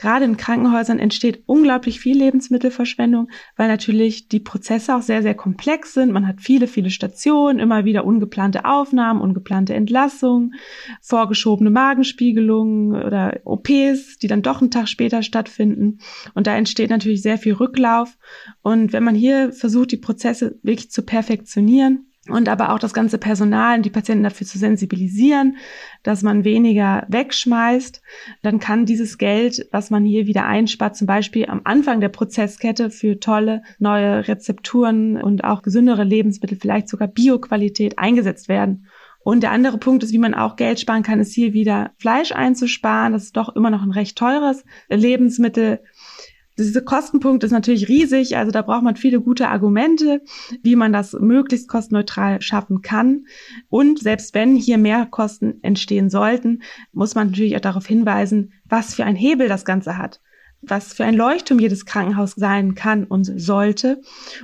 [0.00, 5.92] Gerade in Krankenhäusern entsteht unglaublich viel Lebensmittelverschwendung, weil natürlich die Prozesse auch sehr, sehr komplex
[5.92, 6.10] sind.
[6.10, 10.54] Man hat viele, viele Stationen, immer wieder ungeplante Aufnahmen, ungeplante Entlassungen,
[11.02, 15.98] vorgeschobene Magenspiegelungen oder OPs, die dann doch einen Tag später stattfinden.
[16.32, 18.16] Und da entsteht natürlich sehr viel Rücklauf.
[18.62, 23.18] Und wenn man hier versucht, die Prozesse wirklich zu perfektionieren, und aber auch das ganze
[23.18, 25.56] Personal und die Patienten dafür zu sensibilisieren,
[26.02, 28.02] dass man weniger wegschmeißt,
[28.42, 32.90] dann kann dieses Geld, was man hier wieder einspart, zum Beispiel am Anfang der Prozesskette
[32.90, 38.86] für tolle neue Rezepturen und auch gesündere Lebensmittel, vielleicht sogar Bioqualität eingesetzt werden.
[39.22, 42.32] Und der andere Punkt ist, wie man auch Geld sparen kann, ist hier wieder Fleisch
[42.32, 43.12] einzusparen.
[43.12, 45.80] Das ist doch immer noch ein recht teures Lebensmittel
[46.58, 50.22] diese Kostenpunkt ist natürlich riesig, also da braucht man viele gute Argumente,
[50.62, 53.26] wie man das möglichst kostenneutral schaffen kann.
[53.68, 58.94] Und selbst wenn hier mehr Kosten entstehen sollten, muss man natürlich auch darauf hinweisen, was
[58.94, 60.20] für ein Hebel das Ganze hat
[60.62, 64.02] was für ein Leuchtturm jedes Krankenhaus sein kann und sollte.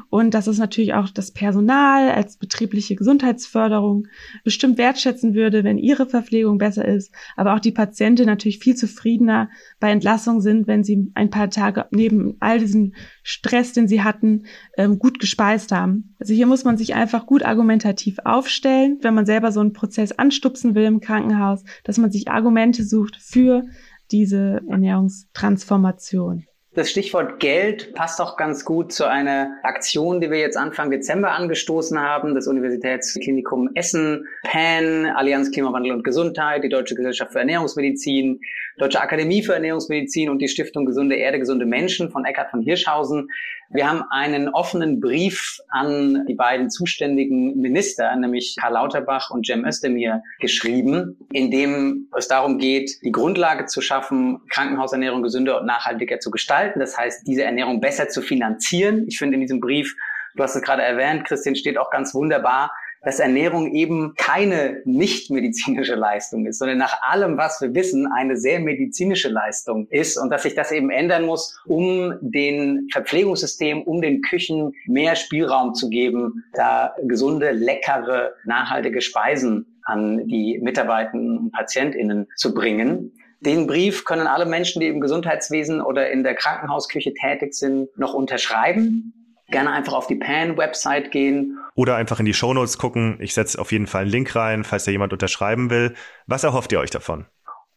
[0.09, 4.07] Und dass es natürlich auch das Personal als betriebliche Gesundheitsförderung
[4.43, 9.51] bestimmt wertschätzen würde, wenn ihre Verpflegung besser ist, aber auch die Patienten natürlich viel zufriedener
[9.79, 14.45] bei Entlassung sind, wenn sie ein paar Tage neben all diesem Stress, den sie hatten,
[14.79, 16.15] ähm, gut gespeist haben.
[16.19, 20.13] Also hier muss man sich einfach gut argumentativ aufstellen, wenn man selber so einen Prozess
[20.13, 23.65] anstupsen will im Krankenhaus, dass man sich Argumente sucht für
[24.11, 26.47] diese Ernährungstransformation.
[26.77, 31.33] Das Stichwort Geld passt auch ganz gut zu einer Aktion, die wir jetzt Anfang Dezember
[31.33, 32.35] angestoßen haben.
[32.35, 38.41] Das Universitätsklinikum Essen, PAN, Allianz Klimawandel und Gesundheit, die Deutsche Gesellschaft für Ernährungsmedizin,
[38.77, 43.31] Deutsche Akademie für Ernährungsmedizin und die Stiftung Gesunde Erde, gesunde Menschen von Eckhard von Hirschhausen
[43.71, 49.65] wir haben einen offenen Brief an die beiden zuständigen Minister, nämlich Karl Lauterbach und Cem
[49.65, 56.21] Özdemir, geschrieben, in dem es darum geht, die Grundlage zu schaffen, Krankenhausernährung gesünder und nachhaltiger
[56.21, 56.81] zu gestalten.
[56.81, 59.05] Das heißt, diese Ernährung besser zu finanzieren.
[59.09, 59.97] Ich finde in diesem Brief
[60.37, 62.71] Du hast es gerade erwähnt, Christian steht auch ganz wunderbar
[63.03, 68.37] dass Ernährung eben keine nicht medizinische Leistung ist, sondern nach allem, was wir wissen, eine
[68.37, 74.01] sehr medizinische Leistung ist und dass sich das eben ändern muss, um den Verpflegungssystemen, um
[74.01, 81.53] den Küchen mehr Spielraum zu geben, da gesunde, leckere, nachhaltige Speisen an die Mitarbeitenden und
[81.53, 83.13] PatientInnen zu bringen.
[83.41, 88.15] Den Brief können alle Menschen, die im Gesundheitswesen oder in der Krankenhausküche tätig sind, noch
[88.15, 89.13] unterschreiben
[89.49, 91.59] gerne einfach auf die PAN-Website gehen.
[91.75, 93.19] Oder einfach in die Shownotes gucken.
[93.21, 95.95] Ich setze auf jeden Fall einen Link rein, falls da jemand unterschreiben will.
[96.27, 97.27] Was erhofft ihr euch davon?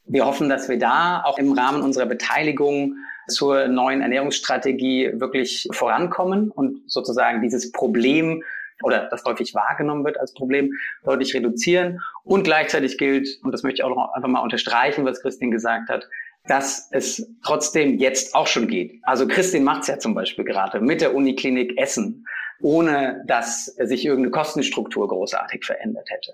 [0.06, 2.96] Wir hoffen, dass wir da auch im Rahmen unserer Beteiligung
[3.28, 8.44] zur neuen Ernährungsstrategie wirklich vorankommen und sozusagen dieses Problem
[8.84, 12.02] oder das häufig wahrgenommen wird als Problem, deutlich reduzieren.
[12.24, 15.90] Und gleichzeitig gilt, und das möchte ich auch noch einfach mal unterstreichen, was Christine gesagt
[15.90, 16.08] hat,
[16.48, 19.00] dass es trotzdem jetzt auch schon geht.
[19.04, 22.26] Also Christine macht es ja zum Beispiel gerade mit der Uniklinik Essen,
[22.62, 26.34] ohne dass sich irgendeine Kostenstruktur großartig verändert hätte.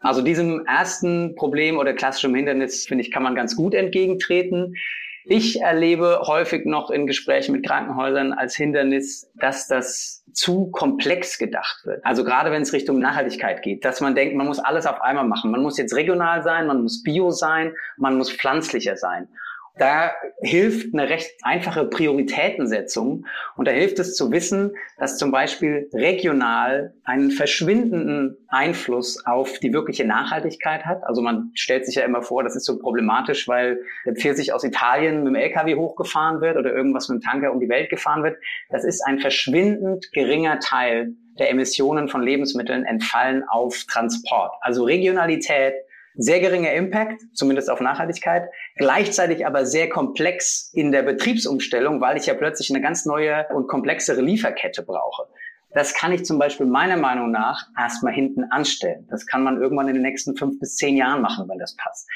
[0.00, 4.76] Also diesem ersten Problem oder klassischem Hindernis, finde ich, kann man ganz gut entgegentreten.
[5.28, 11.84] Ich erlebe häufig noch in Gesprächen mit Krankenhäusern als Hindernis, dass das zu komplex gedacht
[11.84, 12.04] wird.
[12.06, 15.26] Also gerade wenn es Richtung Nachhaltigkeit geht, dass man denkt, man muss alles auf einmal
[15.26, 15.50] machen.
[15.50, 19.26] Man muss jetzt regional sein, man muss bio sein, man muss pflanzlicher sein.
[19.78, 25.90] Da hilft eine recht einfache Prioritätensetzung und da hilft es zu wissen, dass zum Beispiel
[25.92, 31.04] regional einen verschwindenden Einfluss auf die wirkliche Nachhaltigkeit hat.
[31.04, 34.64] Also man stellt sich ja immer vor, das ist so problematisch, weil der Pfirsich aus
[34.64, 38.22] Italien mit dem LKW hochgefahren wird oder irgendwas mit dem Tanker um die Welt gefahren
[38.22, 38.38] wird.
[38.70, 44.54] Das ist ein verschwindend geringer Teil der Emissionen von Lebensmitteln entfallen auf Transport.
[44.62, 45.74] Also Regionalität
[46.16, 52.26] sehr geringer Impact, zumindest auf Nachhaltigkeit, gleichzeitig aber sehr komplex in der Betriebsumstellung, weil ich
[52.26, 55.24] ja plötzlich eine ganz neue und komplexere Lieferkette brauche.
[55.72, 59.06] Das kann ich zum Beispiel meiner Meinung nach erstmal hinten anstellen.
[59.10, 62.08] Das kann man irgendwann in den nächsten fünf bis zehn Jahren machen, wenn das passt.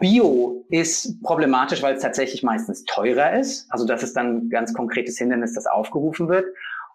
[0.00, 3.70] Bio ist problematisch, weil es tatsächlich meistens teurer ist.
[3.70, 6.46] Also das ist dann ein ganz konkretes Hindernis, das aufgerufen wird.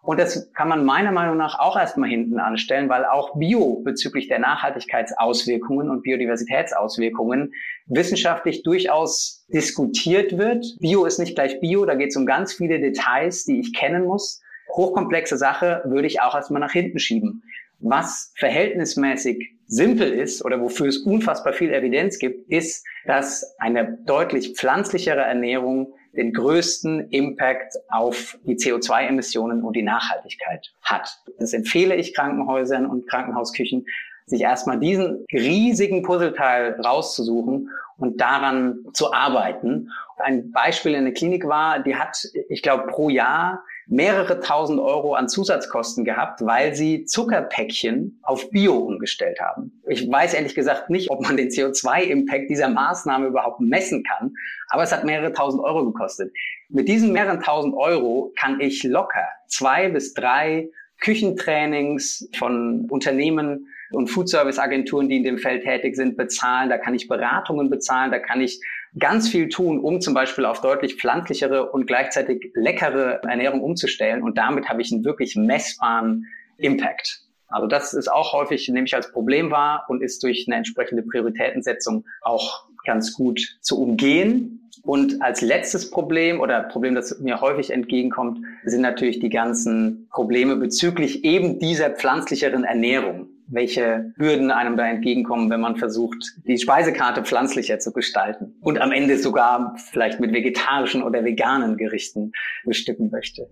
[0.01, 4.27] Und das kann man meiner Meinung nach auch erstmal hinten anstellen, weil auch Bio bezüglich
[4.27, 7.53] der Nachhaltigkeitsauswirkungen und Biodiversitätsauswirkungen
[7.87, 10.65] wissenschaftlich durchaus diskutiert wird.
[10.79, 14.05] Bio ist nicht gleich Bio, da geht es um ganz viele Details, die ich kennen
[14.05, 14.41] muss.
[14.73, 17.43] Hochkomplexe Sache würde ich auch erstmal nach hinten schieben.
[17.79, 24.55] Was verhältnismäßig simpel ist oder wofür es unfassbar viel Evidenz gibt, ist, dass eine deutlich
[24.55, 31.21] pflanzlichere Ernährung den größten Impact auf die CO2-Emissionen und die Nachhaltigkeit hat.
[31.39, 33.85] Das empfehle ich Krankenhäusern und Krankenhausküchen,
[34.25, 39.89] sich erstmal diesen riesigen Puzzleteil rauszusuchen und daran zu arbeiten.
[40.17, 45.15] Ein Beispiel in der Klinik war, die hat, ich glaube, pro Jahr mehrere tausend Euro
[45.15, 49.81] an Zusatzkosten gehabt, weil sie Zuckerpäckchen auf Bio umgestellt haben.
[49.87, 54.33] Ich weiß ehrlich gesagt nicht, ob man den CO2-Impact dieser Maßnahme überhaupt messen kann,
[54.69, 56.31] aber es hat mehrere tausend Euro gekostet.
[56.69, 60.69] Mit diesen mehreren tausend Euro kann ich locker zwei bis drei
[61.01, 66.69] Küchentrainings von Unternehmen und Foodservice-Agenturen, die in dem Feld tätig sind, bezahlen.
[66.69, 68.61] Da kann ich Beratungen bezahlen, da kann ich
[68.97, 74.23] ganz viel tun, um zum Beispiel auf deutlich pflanzlichere und gleichzeitig leckere Ernährung umzustellen.
[74.23, 76.25] Und damit habe ich einen wirklich messbaren
[76.57, 77.21] Impact.
[77.47, 82.05] Also das ist auch häufig, nämlich als Problem wahr und ist durch eine entsprechende Prioritätensetzung
[82.21, 84.69] auch ganz gut zu umgehen.
[84.83, 90.55] Und als letztes Problem oder Problem, das mir häufig entgegenkommt, sind natürlich die ganzen Probleme
[90.55, 97.23] bezüglich eben dieser pflanzlicheren Ernährung welche Hürden einem da entgegenkommen, wenn man versucht, die Speisekarte
[97.23, 102.31] pflanzlicher zu gestalten und am Ende sogar vielleicht mit vegetarischen oder veganen Gerichten
[102.65, 103.49] bestücken möchte.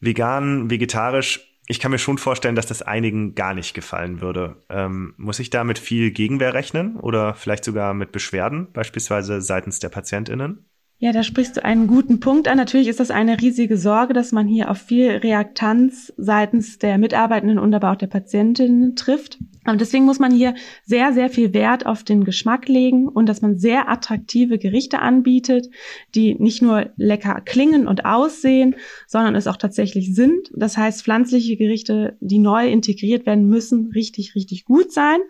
[0.00, 4.64] Vegan, vegetarisch, ich kann mir schon vorstellen, dass das einigen gar nicht gefallen würde.
[4.70, 9.78] Ähm, muss ich da mit viel Gegenwehr rechnen oder vielleicht sogar mit Beschwerden, beispielsweise seitens
[9.78, 10.64] der PatientInnen?
[11.00, 12.56] Ja, da sprichst du einen guten Punkt an.
[12.56, 17.60] Natürlich ist das eine riesige Sorge, dass man hier auf viel Reaktanz seitens der Mitarbeitenden
[17.60, 19.38] und aber auch der Patientinnen trifft.
[19.64, 23.42] Und deswegen muss man hier sehr, sehr viel Wert auf den Geschmack legen und dass
[23.42, 25.68] man sehr attraktive Gerichte anbietet,
[26.16, 28.74] die nicht nur lecker klingen und aussehen,
[29.06, 30.50] sondern es auch tatsächlich sind.
[30.56, 35.20] Das heißt, pflanzliche Gerichte, die neu integriert werden müssen, richtig, richtig gut sein.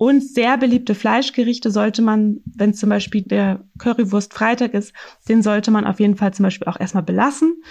[0.00, 4.94] Und sehr beliebte Fleischgerichte sollte man, wenn zum Beispiel der Currywurst Freitag ist,
[5.28, 7.62] den sollte man auf jeden Fall zum Beispiel auch erstmal belassen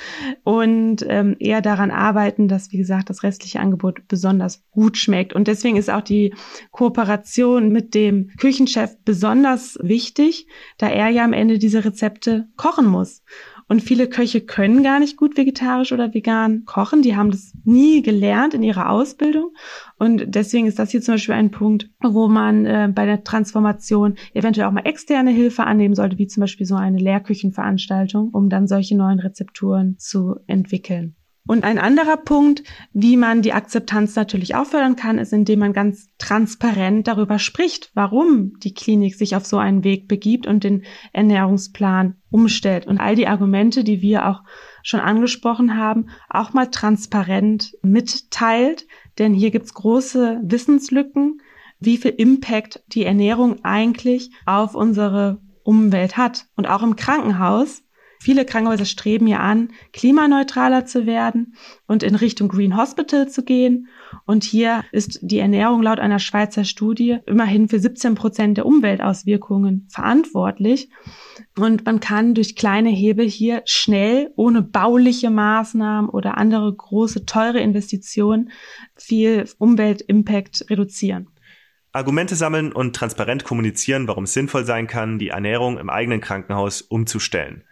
[0.44, 5.34] und ähm, eher daran arbeiten, dass, wie gesagt, das restliche Angebot besonders gut schmeckt.
[5.34, 6.36] Und deswegen ist auch die
[6.70, 10.46] Kooperation mit dem Küchenchef besonders wichtig,
[10.78, 13.24] da er ja am Ende diese Rezepte kochen muss.
[13.70, 17.04] Und viele Köche können gar nicht gut vegetarisch oder vegan kochen.
[17.04, 19.54] Die haben das nie gelernt in ihrer Ausbildung.
[20.00, 24.16] Und deswegen ist das hier zum Beispiel ein Punkt, wo man äh, bei der Transformation
[24.34, 28.68] eventuell auch mal externe Hilfe annehmen sollte, wie zum Beispiel so eine Lehrküchenveranstaltung, um dann
[28.68, 31.16] solche neuen Rezepturen zu entwickeln.
[31.50, 32.62] Und ein anderer Punkt,
[32.94, 37.90] wie man die Akzeptanz natürlich auch fördern kann, ist, indem man ganz transparent darüber spricht,
[37.96, 43.16] warum die Klinik sich auf so einen Weg begibt und den Ernährungsplan umstellt und all
[43.16, 44.44] die Argumente, die wir auch
[44.84, 48.86] schon angesprochen haben, auch mal transparent mitteilt.
[49.20, 51.42] Denn hier gibt's große Wissenslücken,
[51.80, 56.48] wie viel Impact die Ernährung eigentlich auf unsere Umwelt hat.
[56.56, 57.84] Und auch im Krankenhaus
[58.22, 61.56] Viele Krankenhäuser streben ja an, klimaneutraler zu werden
[61.88, 63.88] und in Richtung Green Hospital zu gehen.
[64.26, 69.88] Und hier ist die Ernährung laut einer Schweizer Studie immerhin für 17 Prozent der Umweltauswirkungen
[69.90, 70.90] verantwortlich.
[71.58, 77.62] Und man kann durch kleine Hebel hier schnell, ohne bauliche Maßnahmen oder andere große, teure
[77.62, 78.52] Investitionen,
[78.96, 81.30] viel Umweltimpact reduzieren.
[81.92, 86.82] Argumente sammeln und transparent kommunizieren, warum es sinnvoll sein kann, die Ernährung im eigenen Krankenhaus
[86.82, 87.64] umzustellen.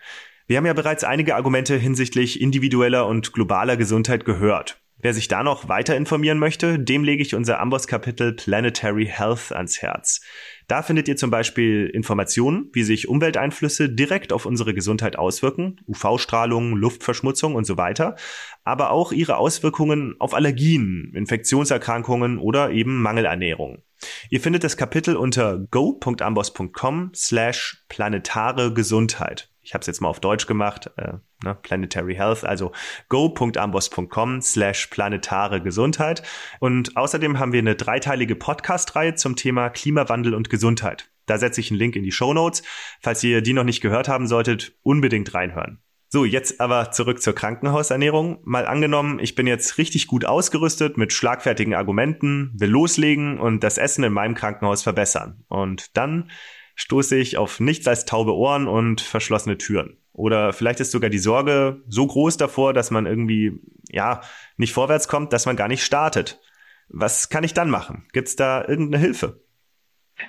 [0.48, 4.82] Wir haben ja bereits einige Argumente hinsichtlich individueller und globaler Gesundheit gehört.
[5.00, 9.82] Wer sich da noch weiter informieren möchte, dem lege ich unser Amboss-Kapitel Planetary Health ans
[9.82, 10.22] Herz.
[10.70, 16.78] Da findet ihr zum Beispiel Informationen, wie sich Umwelteinflüsse direkt auf unsere Gesundheit auswirken, UV-Strahlung,
[16.78, 18.16] Luftverschmutzung und so weiter,
[18.64, 23.84] aber auch ihre Auswirkungen auf Allergien, Infektionserkrankungen oder eben Mangelernährung.
[24.30, 30.22] Ihr findet das Kapitel unter go.amboss.com slash planetare Gesundheit ich habe es jetzt mal auf
[30.22, 32.72] Deutsch gemacht, äh, ne, Planetary Health, also
[33.10, 36.24] go.ambos.com slash planetare Gesundheit.
[36.62, 41.10] Und außerdem haben wir eine dreiteilige Podcast-Reihe zum Thema Klimawandel und Gesundheit.
[41.26, 42.64] Da setze ich einen Link in die Show Notes.
[43.02, 45.82] Falls ihr die noch nicht gehört haben solltet, unbedingt reinhören.
[46.08, 48.40] So, jetzt aber zurück zur Krankenhausernährung.
[48.46, 53.78] Mal angenommen, ich bin jetzt richtig gut ausgerüstet mit schlagfertigen Argumenten, will loslegen und das
[53.78, 55.44] Essen in meinem Krankenhaus verbessern.
[55.50, 56.32] Und dann
[56.78, 59.98] stoße ich auf nichts als taube Ohren und verschlossene Türen.
[60.14, 63.60] Oder vielleicht ist sogar die Sorge so groß davor, dass man irgendwie,
[63.90, 64.22] ja,
[64.56, 66.40] nicht vorwärts kommt, dass man gar nicht startet.
[66.88, 68.08] Was kann ich dann machen?
[68.14, 69.42] Gibt's da irgendeine Hilfe?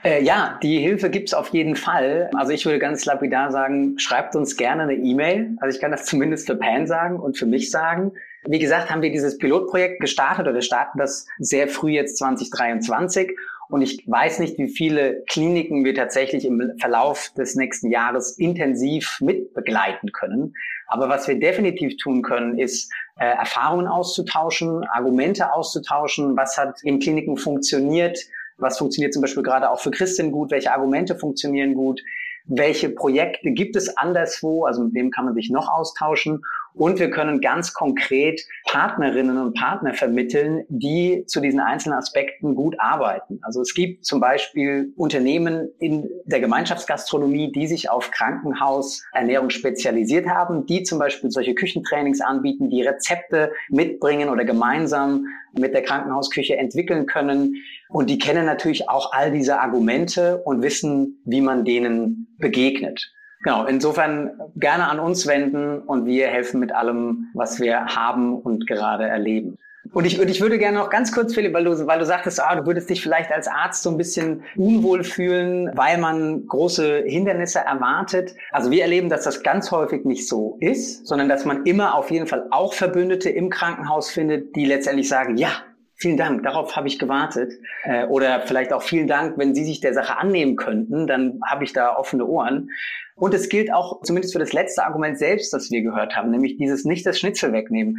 [0.04, 2.30] Äh, ja, die Hilfe gibt's auf jeden Fall.
[2.34, 5.56] Also ich würde ganz lapidar sagen, schreibt uns gerne eine E-Mail.
[5.60, 8.12] Also ich kann das zumindest für Pan sagen und für mich sagen.
[8.46, 13.36] Wie gesagt, haben wir dieses Pilotprojekt gestartet oder wir starten das sehr früh jetzt 2023
[13.70, 19.18] und ich weiß nicht, wie viele Kliniken wir tatsächlich im Verlauf des nächsten Jahres intensiv
[19.20, 20.54] mit begleiten können.
[20.86, 26.36] Aber was wir definitiv tun können, ist äh, Erfahrungen auszutauschen, Argumente auszutauschen.
[26.36, 28.18] Was hat in Kliniken funktioniert?
[28.56, 30.50] Was funktioniert zum Beispiel gerade auch für Christin gut?
[30.50, 32.00] Welche Argumente funktionieren gut?
[32.48, 36.42] welche Projekte gibt es anderswo, also mit wem kann man sich noch austauschen.
[36.78, 42.76] Und wir können ganz konkret Partnerinnen und Partner vermitteln, die zu diesen einzelnen Aspekten gut
[42.78, 43.40] arbeiten.
[43.42, 50.66] Also es gibt zum Beispiel Unternehmen in der Gemeinschaftsgastronomie, die sich auf Krankenhausernährung spezialisiert haben,
[50.66, 55.26] die zum Beispiel solche Küchentrainings anbieten, die Rezepte mitbringen oder gemeinsam
[55.58, 57.56] mit der Krankenhausküche entwickeln können.
[57.88, 63.12] Und die kennen natürlich auch all diese Argumente und wissen, wie man denen begegnet.
[63.42, 68.66] Genau, insofern gerne an uns wenden und wir helfen mit allem, was wir haben und
[68.66, 69.58] gerade erleben.
[69.92, 72.54] Und ich, ich würde gerne noch ganz kurz, Philipp, weil du, weil du sagtest, ah,
[72.56, 77.60] du würdest dich vielleicht als Arzt so ein bisschen unwohl fühlen, weil man große Hindernisse
[77.60, 78.34] erwartet.
[78.52, 82.10] Also wir erleben, dass das ganz häufig nicht so ist, sondern dass man immer auf
[82.10, 85.52] jeden Fall auch Verbündete im Krankenhaus findet, die letztendlich sagen, ja,
[86.00, 87.52] Vielen Dank, darauf habe ich gewartet.
[87.82, 91.64] Äh, oder vielleicht auch vielen Dank, wenn Sie sich der Sache annehmen könnten, dann habe
[91.64, 92.70] ich da offene Ohren.
[93.16, 96.56] Und es gilt auch zumindest für das letzte Argument selbst, das wir gehört haben, nämlich
[96.56, 97.96] dieses nicht das Schnitzel wegnehmen.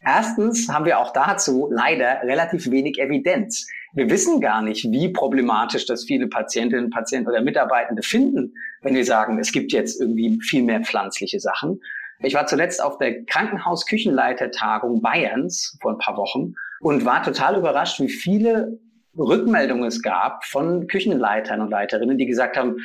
[0.00, 3.66] Erstens haben wir auch dazu leider relativ wenig Evidenz.
[3.94, 9.06] Wir wissen gar nicht, wie problematisch das viele Patientinnen, Patienten oder Mitarbeitende finden, wenn wir
[9.06, 11.80] sagen, es gibt jetzt irgendwie viel mehr pflanzliche Sachen.
[12.20, 18.00] Ich war zuletzt auf der Krankenhausküchenleitertagung Bayerns vor ein paar Wochen und war total überrascht,
[18.00, 18.78] wie viele
[19.16, 22.76] Rückmeldungen es gab von Küchenleitern und Leiterinnen, die gesagt haben,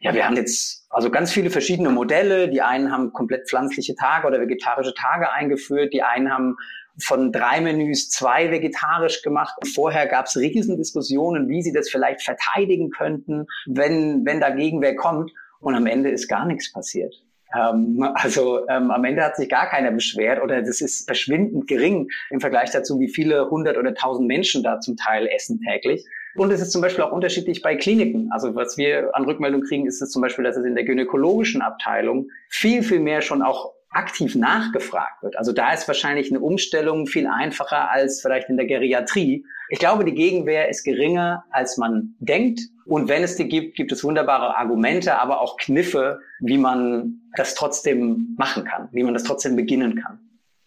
[0.00, 2.48] ja, wir haben jetzt also ganz viele verschiedene Modelle.
[2.48, 5.92] Die einen haben komplett pflanzliche Tage oder vegetarische Tage eingeführt.
[5.92, 6.56] Die einen haben
[6.98, 9.54] von drei Menüs zwei vegetarisch gemacht.
[9.74, 15.32] Vorher gab es Riesendiskussionen, wie sie das vielleicht verteidigen könnten, wenn, wenn dagegen wer kommt.
[15.60, 17.14] Und am Ende ist gar nichts passiert.
[17.54, 22.08] Ähm, also ähm, am Ende hat sich gar keiner beschwert oder das ist verschwindend gering
[22.30, 26.04] im Vergleich dazu, wie viele hundert oder tausend Menschen da zum Teil essen täglich.
[26.34, 28.30] Und es ist zum Beispiel auch unterschiedlich bei Kliniken.
[28.32, 31.60] Also was wir an Rückmeldung kriegen, ist es zum Beispiel, dass es in der gynäkologischen
[31.60, 35.36] Abteilung viel, viel mehr schon auch aktiv nachgefragt wird.
[35.36, 39.44] Also da ist wahrscheinlich eine Umstellung viel einfacher als vielleicht in der Geriatrie.
[39.68, 42.60] Ich glaube, die Gegenwehr ist geringer, als man denkt.
[42.84, 47.54] Und wenn es die gibt, gibt es wunderbare Argumente, aber auch Kniffe, wie man das
[47.54, 50.18] trotzdem machen kann, wie man das trotzdem beginnen kann.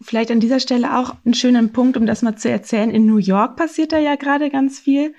[0.01, 2.91] Vielleicht an dieser Stelle auch einen schönen Punkt, um das mal zu erzählen.
[2.91, 5.15] In New York passiert da ja gerade ganz viel.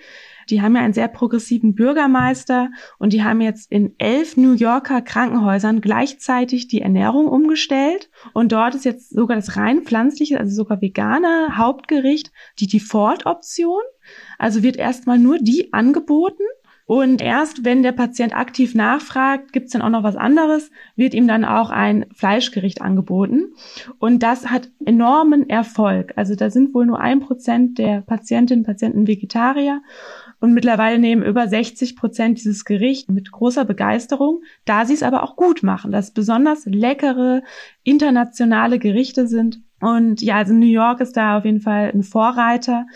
[0.50, 5.02] Die haben ja einen sehr progressiven Bürgermeister und die haben jetzt in elf New Yorker
[5.02, 8.10] Krankenhäusern gleichzeitig die Ernährung umgestellt.
[8.32, 13.82] Und dort ist jetzt sogar das rein pflanzliche, also sogar vegane Hauptgericht die Default-Option.
[14.38, 16.44] Also wird erstmal nur die angeboten.
[16.86, 21.14] Und erst wenn der Patient aktiv nachfragt, gibt es dann auch noch was anderes, wird
[21.14, 23.54] ihm dann auch ein Fleischgericht angeboten.
[23.98, 26.12] Und das hat enormen Erfolg.
[26.14, 29.82] Also da sind wohl nur ein Prozent der Patientinnen und Patienten Vegetarier.
[30.38, 35.22] Und mittlerweile nehmen über 60 Prozent dieses Gericht mit großer Begeisterung, da sie es aber
[35.22, 37.42] auch gut machen, dass besonders leckere
[37.82, 39.60] internationale Gerichte sind.
[39.80, 42.86] Und ja, also New York ist da auf jeden Fall ein Vorreiter.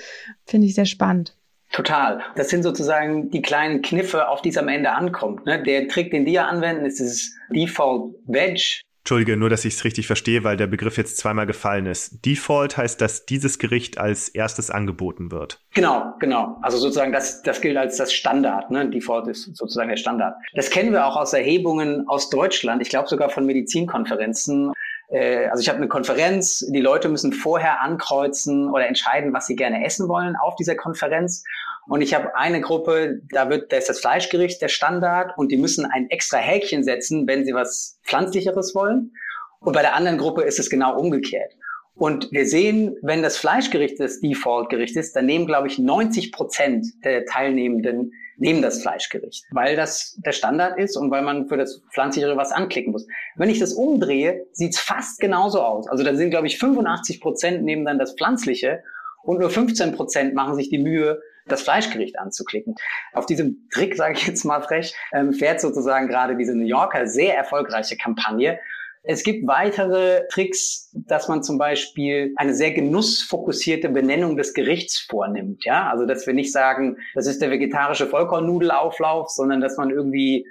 [0.45, 1.36] Finde ich sehr spannend.
[1.72, 2.20] Total.
[2.34, 5.47] Das sind sozusagen die kleinen Kniffe, auf die es am Ende ankommt.
[5.47, 5.62] Ne?
[5.62, 8.82] Der Trick, den die ja anwenden, ist dieses Default Veg.
[9.01, 12.25] Entschuldige, nur dass ich es richtig verstehe, weil der Begriff jetzt zweimal gefallen ist.
[12.25, 15.59] Default heißt, dass dieses Gericht als erstes angeboten wird.
[15.75, 16.59] Genau, genau.
[16.63, 18.71] Also sozusagen das, das gilt als das Standard.
[18.71, 18.89] Ne?
[18.91, 20.37] Default ist sozusagen der Standard.
[20.55, 22.83] Das kennen wir auch aus Erhebungen aus Deutschland.
[22.83, 24.73] Ich glaube sogar von Medizinkonferenzen
[25.11, 29.57] äh, also ich habe eine Konferenz, die Leute müssen vorher ankreuzen oder entscheiden, was sie
[29.57, 31.45] gerne essen wollen auf dieser Konferenz.
[31.91, 35.57] Und ich habe eine Gruppe, da wird, da ist das Fleischgericht der Standard und die
[35.57, 39.12] müssen ein extra Häkchen setzen, wenn sie was Pflanzlicheres wollen.
[39.59, 41.53] Und bei der anderen Gruppe ist es genau umgekehrt.
[41.95, 46.86] Und wir sehen, wenn das Fleischgericht das Default-Gericht ist, dann nehmen, glaube ich, 90 Prozent
[47.05, 51.82] der Teilnehmenden nehmen das Fleischgericht, weil das der Standard ist und weil man für das
[51.93, 53.09] Pflanzlichere was anklicken muss.
[53.34, 55.88] Wenn ich das umdrehe, sieht's fast genauso aus.
[55.88, 58.84] Also da sind, glaube ich, 85 Prozent nehmen dann das Pflanzliche
[59.23, 62.75] und nur 15 Prozent machen sich die Mühe, das Fleischgericht anzuklicken.
[63.12, 67.07] Auf diesem Trick, sage ich jetzt mal frech, ähm, fährt sozusagen gerade diese New Yorker
[67.07, 68.59] sehr erfolgreiche Kampagne.
[69.03, 75.64] Es gibt weitere Tricks, dass man zum Beispiel eine sehr genussfokussierte Benennung des Gerichts vornimmt.
[75.64, 80.47] Ja, also dass wir nicht sagen, das ist der vegetarische Vollkornnudelauflauf, sondern dass man irgendwie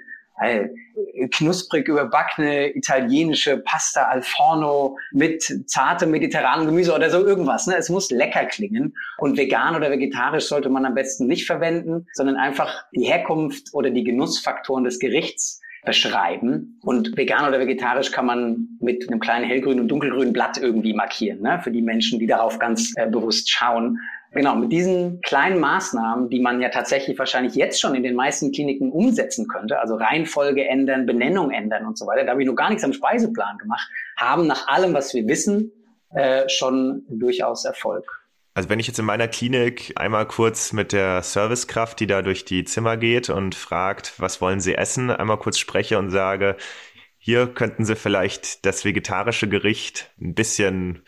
[1.30, 7.66] knusprig überbackene italienische Pasta al forno mit zartem mediterranem Gemüse oder so irgendwas.
[7.66, 7.76] Ne?
[7.76, 8.94] Es muss lecker klingen.
[9.18, 13.90] Und vegan oder vegetarisch sollte man am besten nicht verwenden, sondern einfach die Herkunft oder
[13.90, 16.78] die Genussfaktoren des Gerichts beschreiben.
[16.82, 21.40] Und vegan oder vegetarisch kann man mit einem kleinen hellgrünen und dunkelgrünen Blatt irgendwie markieren,
[21.40, 21.60] ne?
[21.62, 23.98] für die Menschen, die darauf ganz äh, bewusst schauen.
[24.32, 28.52] Genau, mit diesen kleinen Maßnahmen, die man ja tatsächlich wahrscheinlich jetzt schon in den meisten
[28.52, 32.54] Kliniken umsetzen könnte, also Reihenfolge ändern, Benennung ändern und so weiter, da habe ich noch
[32.54, 35.72] gar nichts am Speiseplan gemacht, haben nach allem, was wir wissen,
[36.14, 38.04] äh, schon durchaus Erfolg.
[38.54, 42.44] Also wenn ich jetzt in meiner Klinik einmal kurz mit der Servicekraft, die da durch
[42.44, 46.56] die Zimmer geht und fragt, was wollen Sie essen, einmal kurz spreche und sage,
[47.22, 51.02] hier könnten Sie vielleicht das vegetarische Gericht ein bisschen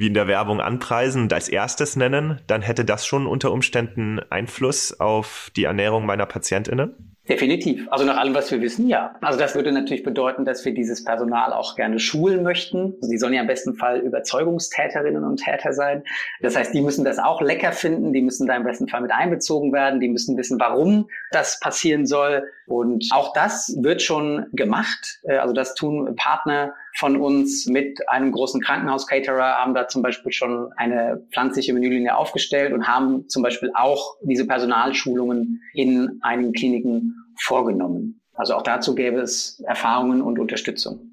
[0.00, 4.18] wie in der Werbung anpreisen und als erstes nennen, dann hätte das schon unter Umständen
[4.30, 7.10] Einfluss auf die Ernährung meiner Patientinnen?
[7.28, 7.86] Definitiv.
[7.92, 9.14] Also nach allem, was wir wissen, ja.
[9.20, 12.96] Also das würde natürlich bedeuten, dass wir dieses Personal auch gerne schulen möchten.
[13.02, 16.02] Sie sollen ja im besten Fall Überzeugungstäterinnen und Täter sein.
[16.40, 19.12] Das heißt, die müssen das auch lecker finden, die müssen da im besten Fall mit
[19.12, 22.42] einbezogen werden, die müssen wissen, warum das passieren soll.
[22.66, 25.20] Und auch das wird schon gemacht.
[25.22, 30.32] Äh, also das tun Partner von uns mit einem großen Krankenhaus-Caterer, haben da zum Beispiel
[30.32, 37.14] schon eine pflanzliche Menülinie aufgestellt und haben zum Beispiel auch diese Personalschulungen in einigen Kliniken
[37.38, 38.20] vorgenommen.
[38.34, 41.10] Also auch dazu gäbe es Erfahrungen und Unterstützung.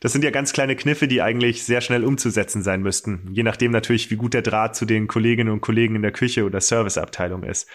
[0.00, 3.30] Das sind ja ganz kleine Kniffe, die eigentlich sehr schnell umzusetzen sein müssten.
[3.32, 6.44] Je nachdem natürlich, wie gut der Draht zu den Kolleginnen und Kollegen in der Küche
[6.44, 7.68] oder Serviceabteilung ist.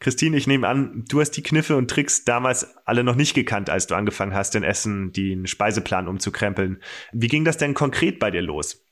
[0.00, 3.70] Christine, ich nehme an, du hast die Kniffe und Tricks damals alle noch nicht gekannt,
[3.70, 6.82] als du angefangen hast, in Essen den Speiseplan umzukrempeln.
[7.12, 8.82] Wie ging das denn konkret bei dir los?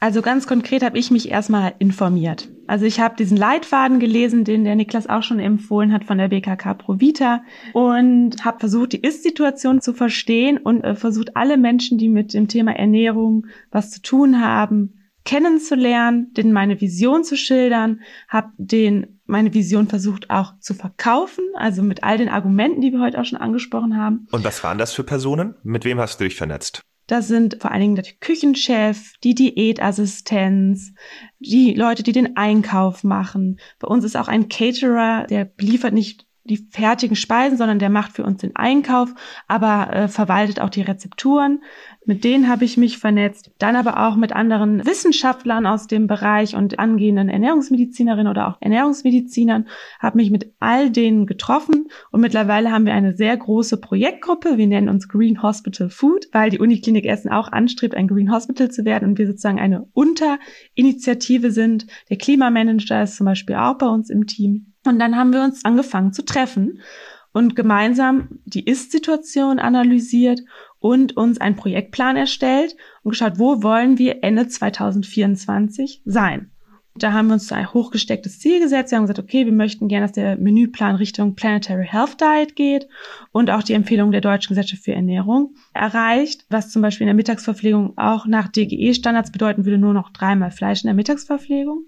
[0.00, 2.48] Also ganz konkret habe ich mich erstmal informiert.
[2.68, 6.28] Also ich habe diesen Leitfaden gelesen, den der Niklas auch schon empfohlen hat von der
[6.28, 7.42] BKK Provita
[7.72, 12.46] und habe versucht, die Ist-Situation zu verstehen und äh, versucht, alle Menschen, die mit dem
[12.46, 14.94] Thema Ernährung was zu tun haben,
[15.24, 21.82] kennenzulernen, denen meine Vision zu schildern, habe den meine Vision versucht auch zu verkaufen, also
[21.82, 24.26] mit all den Argumenten, die wir heute auch schon angesprochen haben.
[24.32, 25.54] Und was waren das für Personen?
[25.62, 26.80] Mit wem hast du dich vernetzt?
[27.06, 30.92] Das sind vor allen Dingen der Küchenchef, die Diätassistenz,
[31.38, 33.58] die Leute, die den Einkauf machen.
[33.78, 38.12] Bei uns ist auch ein Caterer, der liefert nicht die fertigen Speisen, sondern der macht
[38.12, 39.10] für uns den Einkauf,
[39.46, 41.62] aber äh, verwaltet auch die Rezepturen.
[42.08, 43.50] Mit denen habe ich mich vernetzt.
[43.58, 49.68] Dann aber auch mit anderen Wissenschaftlern aus dem Bereich und angehenden Ernährungsmedizinerinnen oder auch Ernährungsmedizinern,
[49.98, 54.56] habe mich mit all denen getroffen und mittlerweile haben wir eine sehr große Projektgruppe.
[54.56, 58.70] Wir nennen uns Green Hospital Food, weil die Uniklinik Essen auch anstrebt, ein Green Hospital
[58.70, 61.86] zu werden und wir sozusagen eine Unterinitiative sind.
[62.08, 64.72] Der Klimamanager ist zum Beispiel auch bei uns im Team.
[64.86, 66.80] Und dann haben wir uns angefangen zu treffen
[67.32, 70.40] und gemeinsam die Ist-Situation analysiert
[70.80, 76.50] und uns einen Projektplan erstellt und geschaut, wo wollen wir Ende 2024 sein.
[76.98, 78.90] Da haben wir uns ein hochgestecktes Ziel gesetzt.
[78.90, 82.88] Wir haben gesagt, okay, wir möchten gerne, dass der Menüplan Richtung Planetary Health Diet geht
[83.30, 87.14] und auch die Empfehlung der Deutschen Gesellschaft für Ernährung erreicht, was zum Beispiel in der
[87.14, 91.84] Mittagsverpflegung auch nach DGE-Standards bedeuten würde, nur noch dreimal Fleisch in der Mittagsverpflegung.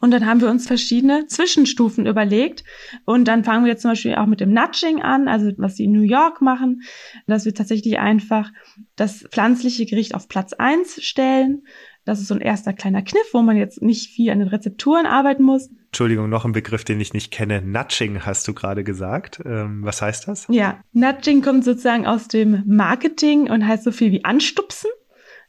[0.00, 2.64] Und dann haben wir uns verschiedene Zwischenstufen überlegt.
[3.04, 5.84] Und dann fangen wir jetzt zum Beispiel auch mit dem Nudging an, also was sie
[5.84, 6.82] in New York machen,
[7.26, 8.50] dass wir tatsächlich einfach
[8.96, 11.62] das pflanzliche Gericht auf Platz eins stellen.
[12.04, 15.06] Das ist so ein erster kleiner Kniff, wo man jetzt nicht viel an den Rezepturen
[15.06, 15.70] arbeiten muss.
[15.86, 17.62] Entschuldigung, noch ein Begriff, den ich nicht kenne.
[17.62, 19.40] Nudging hast du gerade gesagt.
[19.44, 20.46] Ähm, was heißt das?
[20.48, 24.90] Ja, Nudging kommt sozusagen aus dem Marketing und heißt so viel wie anstupsen.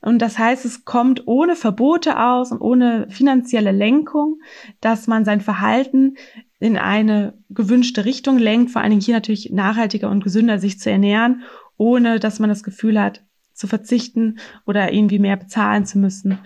[0.01, 4.39] Und das heißt, es kommt ohne Verbote aus und ohne finanzielle Lenkung,
[4.79, 6.15] dass man sein Verhalten
[6.59, 10.89] in eine gewünschte Richtung lenkt, vor allen Dingen hier natürlich nachhaltiger und gesünder sich zu
[10.89, 11.43] ernähren,
[11.77, 13.23] ohne dass man das Gefühl hat,
[13.53, 16.39] zu verzichten oder irgendwie mehr bezahlen zu müssen.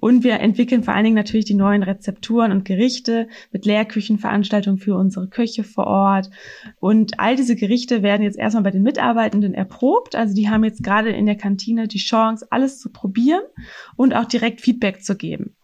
[0.00, 4.94] Und wir entwickeln vor allen Dingen natürlich die neuen Rezepturen und Gerichte mit Lehrküchenveranstaltungen für
[4.96, 6.30] unsere Köche vor Ort.
[6.80, 10.14] Und all diese Gerichte werden jetzt erstmal bei den Mitarbeitenden erprobt.
[10.14, 13.42] Also die haben jetzt gerade in der Kantine die Chance, alles zu probieren
[13.96, 15.56] und auch direkt Feedback zu geben.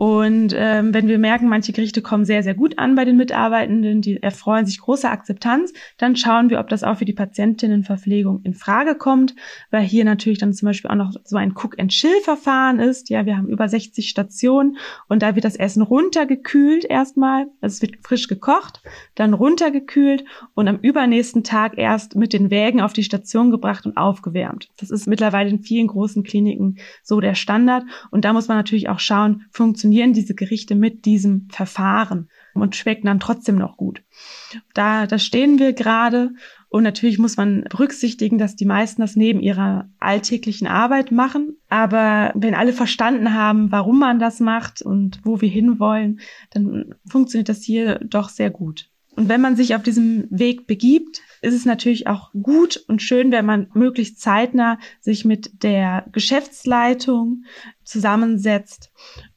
[0.00, 4.00] Und ähm, wenn wir merken, manche Gerichte kommen sehr, sehr gut an bei den Mitarbeitenden,
[4.00, 8.54] die erfreuen sich großer Akzeptanz, dann schauen wir, ob das auch für die Patientinnenverpflegung in
[8.54, 9.34] Frage kommt,
[9.70, 13.10] weil hier natürlich dann zum Beispiel auch noch so ein Cook-and-Chill-Verfahren ist.
[13.10, 14.78] Ja, wir haben über 60 Stationen
[15.08, 17.48] und da wird das Essen runtergekühlt erstmal.
[17.60, 18.80] Also es wird frisch gekocht,
[19.16, 20.24] dann runtergekühlt
[20.54, 24.70] und am übernächsten Tag erst mit den Wägen auf die Station gebracht und aufgewärmt.
[24.78, 28.88] Das ist mittlerweile in vielen großen Kliniken so der Standard und da muss man natürlich
[28.88, 34.02] auch schauen, funktioniert funktionieren diese Gerichte mit diesem Verfahren und schmecken dann trotzdem noch gut.
[34.72, 36.30] Da, da stehen wir gerade
[36.68, 41.56] und natürlich muss man berücksichtigen, dass die meisten das neben ihrer alltäglichen Arbeit machen.
[41.68, 46.20] Aber wenn alle verstanden haben, warum man das macht und wo wir hinwollen,
[46.50, 48.88] dann funktioniert das hier doch sehr gut.
[49.16, 53.32] Und wenn man sich auf diesem Weg begibt, ist es natürlich auch gut und schön,
[53.32, 57.42] wenn man möglichst zeitnah sich mit der Geschäftsleitung
[57.82, 58.92] zusammensetzt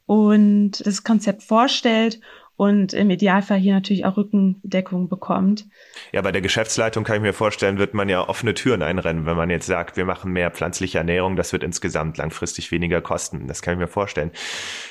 [0.06, 2.20] und das Konzept vorstellt
[2.56, 5.66] und im Idealfall hier natürlich auch Rückendeckung bekommt.
[6.12, 9.36] Ja, bei der Geschäftsleitung kann ich mir vorstellen, wird man ja offene Türen einrennen, wenn
[9.36, 13.48] man jetzt sagt, wir machen mehr pflanzliche Ernährung, das wird insgesamt langfristig weniger kosten.
[13.48, 14.30] Das kann ich mir vorstellen.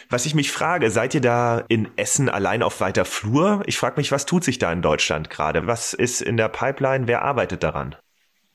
[0.09, 3.63] Was ich mich frage, seid ihr da in Essen allein auf weiter Flur?
[3.65, 5.65] Ich frage mich, was tut sich da in Deutschland gerade?
[5.65, 7.07] Was ist in der Pipeline?
[7.07, 7.95] Wer arbeitet daran?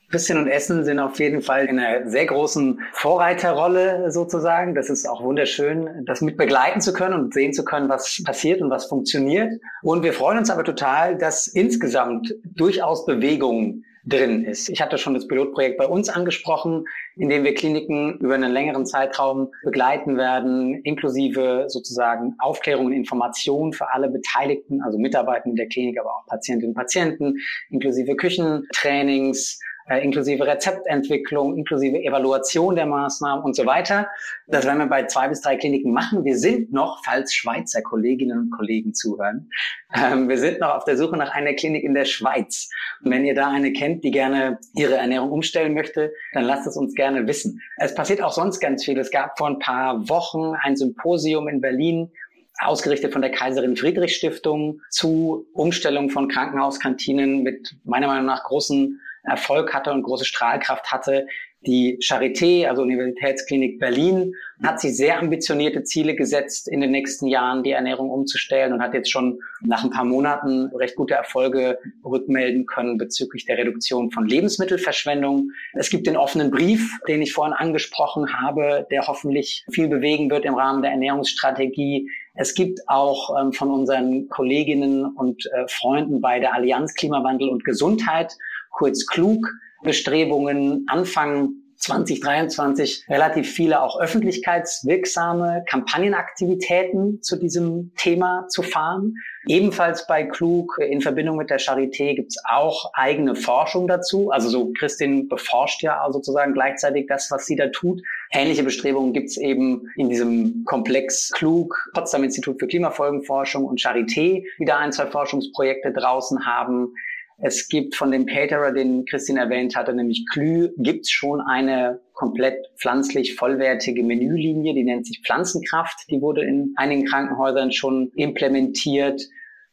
[0.09, 4.73] Christian und Essen sind auf jeden Fall in einer sehr großen Vorreiterrolle sozusagen.
[4.73, 8.61] Das ist auch wunderschön, das mit begleiten zu können und sehen zu können, was passiert
[8.61, 9.51] und was funktioniert.
[9.83, 14.69] Und wir freuen uns aber total, dass insgesamt durchaus Bewegung drin ist.
[14.69, 16.85] Ich hatte schon das Pilotprojekt bei uns angesprochen,
[17.15, 23.73] in dem wir Kliniken über einen längeren Zeitraum begleiten werden, inklusive sozusagen Aufklärung und Information
[23.73, 27.35] für alle Beteiligten, also Mitarbeitenden der Klinik, aber auch Patientinnen und Patienten,
[27.69, 34.07] inklusive Küchentrainings, äh, inklusive Rezeptentwicklung, inklusive Evaluation der Maßnahmen und so weiter.
[34.47, 36.23] Das werden wir bei zwei bis drei Kliniken machen.
[36.23, 39.49] Wir sind noch, falls Schweizer Kolleginnen und Kollegen zuhören,
[39.95, 42.69] ähm, wir sind noch auf der Suche nach einer Klinik in der Schweiz.
[43.03, 46.77] Und wenn ihr da eine kennt, die gerne ihre Ernährung umstellen möchte, dann lasst es
[46.77, 47.61] uns gerne wissen.
[47.77, 48.99] Es passiert auch sonst ganz viel.
[48.99, 52.11] Es gab vor ein paar Wochen ein Symposium in Berlin,
[52.59, 58.99] ausgerichtet von der Kaiserin Friedrich Stiftung zu Umstellung von Krankenhauskantinen mit meiner Meinung nach großen
[59.23, 61.27] Erfolg hatte und große Strahlkraft hatte.
[61.67, 67.63] Die Charité, also Universitätsklinik Berlin, hat sich sehr ambitionierte Ziele gesetzt, in den nächsten Jahren
[67.63, 72.65] die Ernährung umzustellen und hat jetzt schon nach ein paar Monaten recht gute Erfolge rückmelden
[72.65, 75.51] können bezüglich der Reduktion von Lebensmittelverschwendung.
[75.73, 80.45] Es gibt den offenen Brief, den ich vorhin angesprochen habe, der hoffentlich viel bewegen wird
[80.45, 82.09] im Rahmen der Ernährungsstrategie.
[82.35, 87.65] Es gibt auch ähm, von unseren Kolleginnen und äh, Freunden bei der Allianz Klimawandel und
[87.65, 88.37] Gesundheit
[88.69, 89.45] kurz klug,
[89.83, 99.15] Bestrebungen, Anfang 2023 relativ viele auch öffentlichkeitswirksame Kampagnenaktivitäten zu diesem Thema zu fahren.
[99.47, 104.29] Ebenfalls bei Klug in Verbindung mit der Charité gibt es auch eigene Forschung dazu.
[104.29, 108.01] Also so Christin beforscht ja sozusagen gleichzeitig das, was sie da tut.
[108.31, 114.43] Ähnliche Bestrebungen gibt es eben in diesem Komplex Klug, Potsdam Institut für Klimafolgenforschung und Charité,
[114.59, 116.93] die da ein, zwei Forschungsprojekte draußen haben.
[117.41, 121.99] Es gibt von dem Caterer, den Christine erwähnt hatte, nämlich Klü, gibt es schon eine
[122.13, 126.09] komplett pflanzlich vollwertige Menülinie, die nennt sich Pflanzenkraft.
[126.09, 129.21] Die wurde in einigen Krankenhäusern schon implementiert.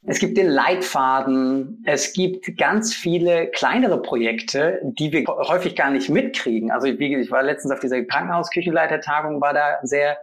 [0.04, 1.82] Es gibt den Leitfaden.
[1.84, 6.70] Es gibt ganz viele kleinere Projekte, die wir häufig gar nicht mitkriegen.
[6.70, 10.18] Also ich, ich war letztens auf dieser Krankenhausküchenleitertagung, war da sehr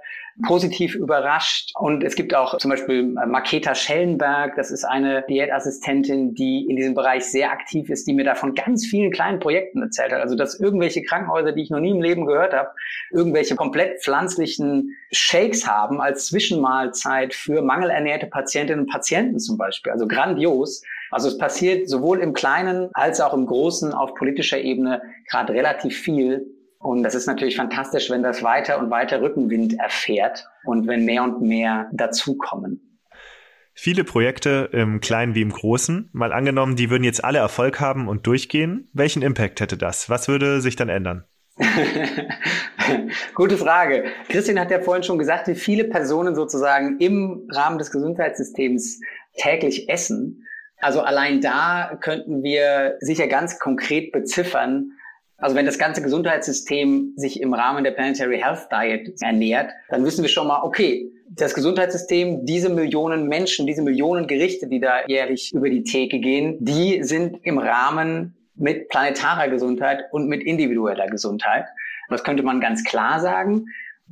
[0.48, 1.72] positiv überrascht.
[1.76, 6.76] Und es gibt auch zum Beispiel äh, Maketa Schellenberg, das ist eine Diätassistentin, die in
[6.76, 10.22] diesem Bereich sehr aktiv ist, die mir da von ganz vielen kleinen Projekten erzählt hat.
[10.22, 12.70] Also dass irgendwelche Krankenhäuser, die ich noch nie im Leben gehört habe,
[13.12, 19.92] irgendwelche komplett pflanzlichen Shakes haben als Zwischenmahlzeit für mangelernährte Patientinnen und Patienten zum Beispiel.
[19.92, 20.82] Also grandios.
[21.12, 26.00] Also es passiert sowohl im Kleinen als auch im Großen auf politischer Ebene gerade relativ
[26.00, 26.48] viel.
[26.84, 31.24] Und das ist natürlich fantastisch, wenn das weiter und weiter Rückenwind erfährt und wenn mehr
[31.24, 33.00] und mehr dazukommen.
[33.74, 36.10] Viele Projekte im Kleinen wie im Großen.
[36.12, 38.90] Mal angenommen, die würden jetzt alle Erfolg haben und durchgehen.
[38.92, 40.10] Welchen Impact hätte das?
[40.10, 41.24] Was würde sich dann ändern?
[43.34, 44.04] Gute Frage.
[44.28, 49.00] Christian hat ja vorhin schon gesagt, wie viele Personen sozusagen im Rahmen des Gesundheitssystems
[49.38, 50.46] täglich essen.
[50.80, 54.92] Also allein da könnten wir sicher ganz konkret beziffern,
[55.38, 60.22] also wenn das ganze Gesundheitssystem sich im Rahmen der Planetary Health Diet ernährt, dann wissen
[60.22, 65.52] wir schon mal, okay, das Gesundheitssystem, diese Millionen Menschen, diese Millionen Gerichte, die da jährlich
[65.54, 71.66] über die Theke gehen, die sind im Rahmen mit planetarer Gesundheit und mit individueller Gesundheit.
[72.10, 73.66] Das könnte man ganz klar sagen.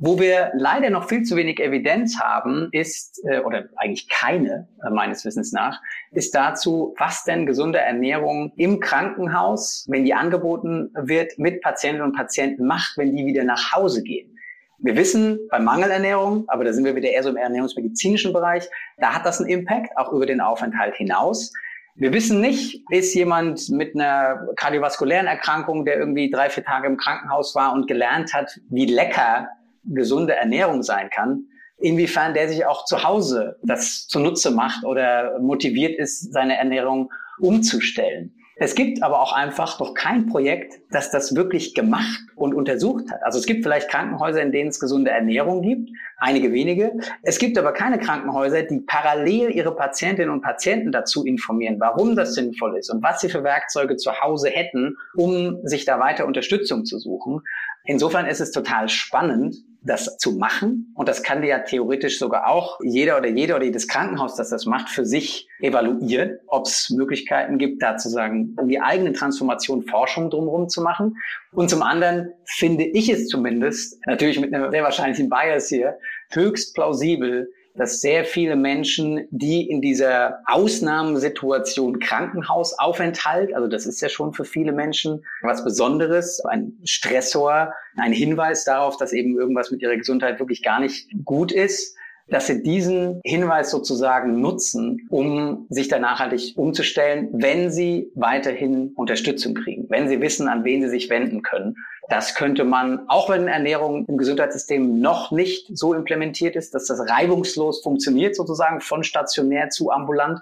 [0.04, 4.90] Wo wir leider noch viel zu wenig Evidenz haben, ist, äh, oder eigentlich keine äh,
[4.90, 5.80] meines Wissens nach,
[6.10, 12.16] ist dazu, was denn gesunde Ernährung im Krankenhaus, wenn die angeboten wird, mit Patientinnen und
[12.16, 14.36] Patienten macht, wenn die wieder nach Hause gehen.
[14.78, 19.14] Wir wissen bei Mangelernährung, aber da sind wir wieder eher so im ernährungsmedizinischen Bereich, da
[19.14, 21.52] hat das einen Impact, auch über den Aufenthalt hinaus.
[21.94, 26.96] Wir wissen nicht, ist jemand mit einer kardiovaskulären Erkrankung, der irgendwie drei, vier Tage im
[26.96, 29.48] Krankenhaus war und gelernt hat, wie lecker
[29.84, 31.46] gesunde Ernährung sein kann,
[31.78, 37.10] inwiefern der sich auch zu Hause das zunutze macht oder motiviert ist, seine Ernährung
[37.40, 38.34] umzustellen.
[38.56, 43.20] Es gibt aber auch einfach noch kein Projekt, das das wirklich gemacht und untersucht hat.
[43.24, 46.92] Also es gibt vielleicht Krankenhäuser, in denen es gesunde Ernährung gibt, einige wenige.
[47.22, 52.34] Es gibt aber keine Krankenhäuser, die parallel ihre Patientinnen und Patienten dazu informieren, warum das
[52.34, 56.84] sinnvoll ist und was sie für Werkzeuge zu Hause hätten, um sich da weiter Unterstützung
[56.84, 57.40] zu suchen.
[57.84, 60.92] Insofern ist es total spannend, das zu machen.
[60.94, 64.66] Und das kann ja theoretisch sogar auch jeder oder jede oder jedes Krankenhaus, das das
[64.66, 69.82] macht, für sich evaluieren, ob es Möglichkeiten gibt, da zu sagen, um die eigene Transformation
[69.82, 71.16] Forschung drumherum zu machen.
[71.52, 75.98] Und zum anderen finde ich es zumindest, natürlich mit einem sehr wahrscheinlichen Bias hier,
[76.30, 84.08] höchst plausibel, dass sehr viele Menschen, die in dieser Ausnahmesituation Krankenhausaufenthalt, also das ist ja
[84.08, 89.82] schon für viele Menschen was Besonderes, ein Stressor, ein Hinweis darauf, dass eben irgendwas mit
[89.82, 91.96] ihrer Gesundheit wirklich gar nicht gut ist,
[92.28, 99.54] dass sie diesen Hinweis sozusagen nutzen, um sich da nachhaltig umzustellen, wenn sie weiterhin Unterstützung
[99.54, 101.76] kriegen, wenn sie wissen, an wen sie sich wenden können.
[102.08, 107.00] Das könnte man, auch wenn Ernährung im Gesundheitssystem noch nicht so implementiert ist, dass das
[107.08, 110.40] reibungslos funktioniert, sozusagen von stationär zu ambulant,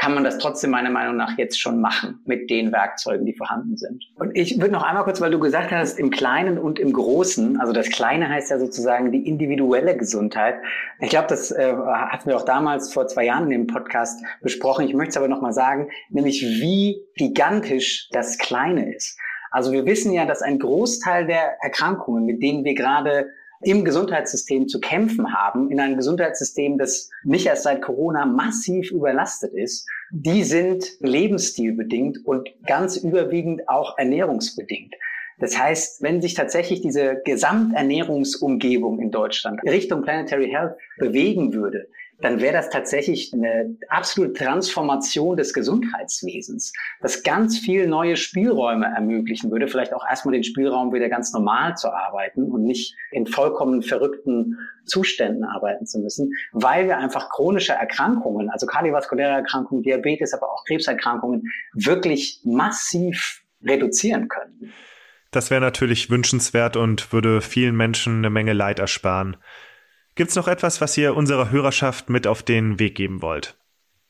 [0.00, 3.76] kann man das trotzdem meiner Meinung nach jetzt schon machen mit den Werkzeugen, die vorhanden
[3.76, 4.02] sind.
[4.14, 7.60] Und ich würde noch einmal kurz, weil du gesagt hast, im Kleinen und im Großen,
[7.60, 10.54] also das Kleine heißt ja sozusagen die individuelle Gesundheit.
[11.00, 14.86] Ich glaube, das äh, hatten wir auch damals vor zwei Jahren in dem Podcast besprochen.
[14.86, 19.18] Ich möchte es aber noch mal sagen, nämlich wie gigantisch das Kleine ist.
[19.50, 23.30] Also wir wissen ja, dass ein Großteil der Erkrankungen, mit denen wir gerade
[23.62, 29.52] im Gesundheitssystem zu kämpfen haben, in einem Gesundheitssystem, das nicht erst seit Corona massiv überlastet
[29.52, 34.94] ist, die sind lebensstilbedingt und ganz überwiegend auch ernährungsbedingt.
[35.40, 41.88] Das heißt, wenn sich tatsächlich diese Gesamternährungsumgebung in Deutschland Richtung Planetary Health bewegen würde,
[42.22, 49.50] dann wäre das tatsächlich eine absolute Transformation des Gesundheitswesens, das ganz viel neue Spielräume ermöglichen
[49.50, 53.82] würde, vielleicht auch erstmal den Spielraum wieder ganz normal zu arbeiten und nicht in vollkommen
[53.82, 60.50] verrückten Zuständen arbeiten zu müssen, weil wir einfach chronische Erkrankungen, also kardiovaskuläre Erkrankungen, Diabetes, aber
[60.52, 61.44] auch Krebserkrankungen
[61.74, 64.72] wirklich massiv reduzieren können.
[65.30, 69.36] Das wäre natürlich wünschenswert und würde vielen Menschen eine Menge Leid ersparen.
[70.14, 73.56] Gibt's noch etwas, was ihr unserer Hörerschaft mit auf den Weg geben wollt?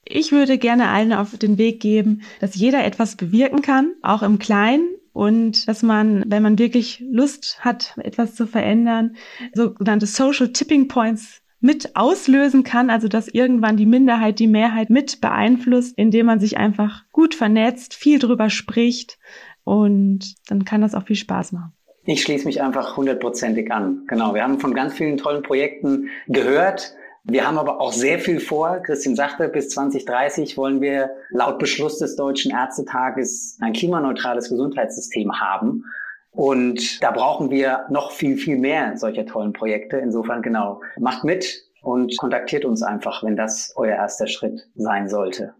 [0.05, 4.39] Ich würde gerne allen auf den Weg geben, dass jeder etwas bewirken kann, auch im
[4.39, 9.17] Kleinen und dass man, wenn man wirklich Lust hat, etwas zu verändern,
[9.53, 15.21] sogenannte Social Tipping Points mit auslösen kann, also dass irgendwann die Minderheit die Mehrheit mit
[15.21, 19.19] beeinflusst, indem man sich einfach gut vernetzt, viel drüber spricht
[19.65, 21.73] und dann kann das auch viel Spaß machen.
[22.05, 24.05] Ich schließe mich einfach hundertprozentig an.
[24.07, 26.95] Genau, wir haben von ganz vielen tollen Projekten gehört.
[27.25, 28.79] Wir haben aber auch sehr viel vor.
[28.79, 35.85] Christian sagte, bis 2030 wollen wir laut Beschluss des Deutschen Ärztetages ein klimaneutrales Gesundheitssystem haben.
[36.31, 39.99] Und da brauchen wir noch viel, viel mehr solcher tollen Projekte.
[39.99, 45.55] Insofern genau, macht mit und kontaktiert uns einfach, wenn das euer erster Schritt sein sollte.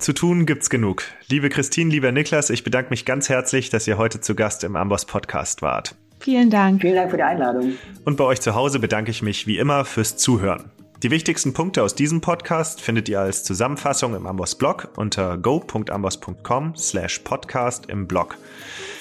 [0.00, 1.02] Zu tun gibt's genug.
[1.28, 4.74] Liebe Christine, lieber Niklas, ich bedanke mich ganz herzlich, dass ihr heute zu Gast im
[4.74, 5.94] Amboss Podcast wart.
[6.20, 6.80] Vielen Dank.
[6.80, 7.74] Vielen Dank für die Einladung.
[8.06, 10.70] Und bei euch zu Hause bedanke ich mich wie immer fürs Zuhören.
[11.02, 16.76] Die wichtigsten Punkte aus diesem Podcast findet ihr als Zusammenfassung im Amboss Blog unter go.amboss.com
[16.76, 18.38] slash podcast im Blog.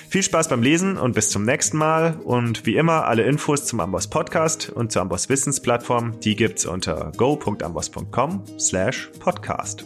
[0.09, 2.19] Viel Spaß beim Lesen und bis zum nächsten Mal.
[2.23, 7.13] Und wie immer, alle Infos zum Amboss Podcast und zur Amboss Wissensplattform, die gibt's unter
[7.15, 9.85] go.amboss.com slash podcast.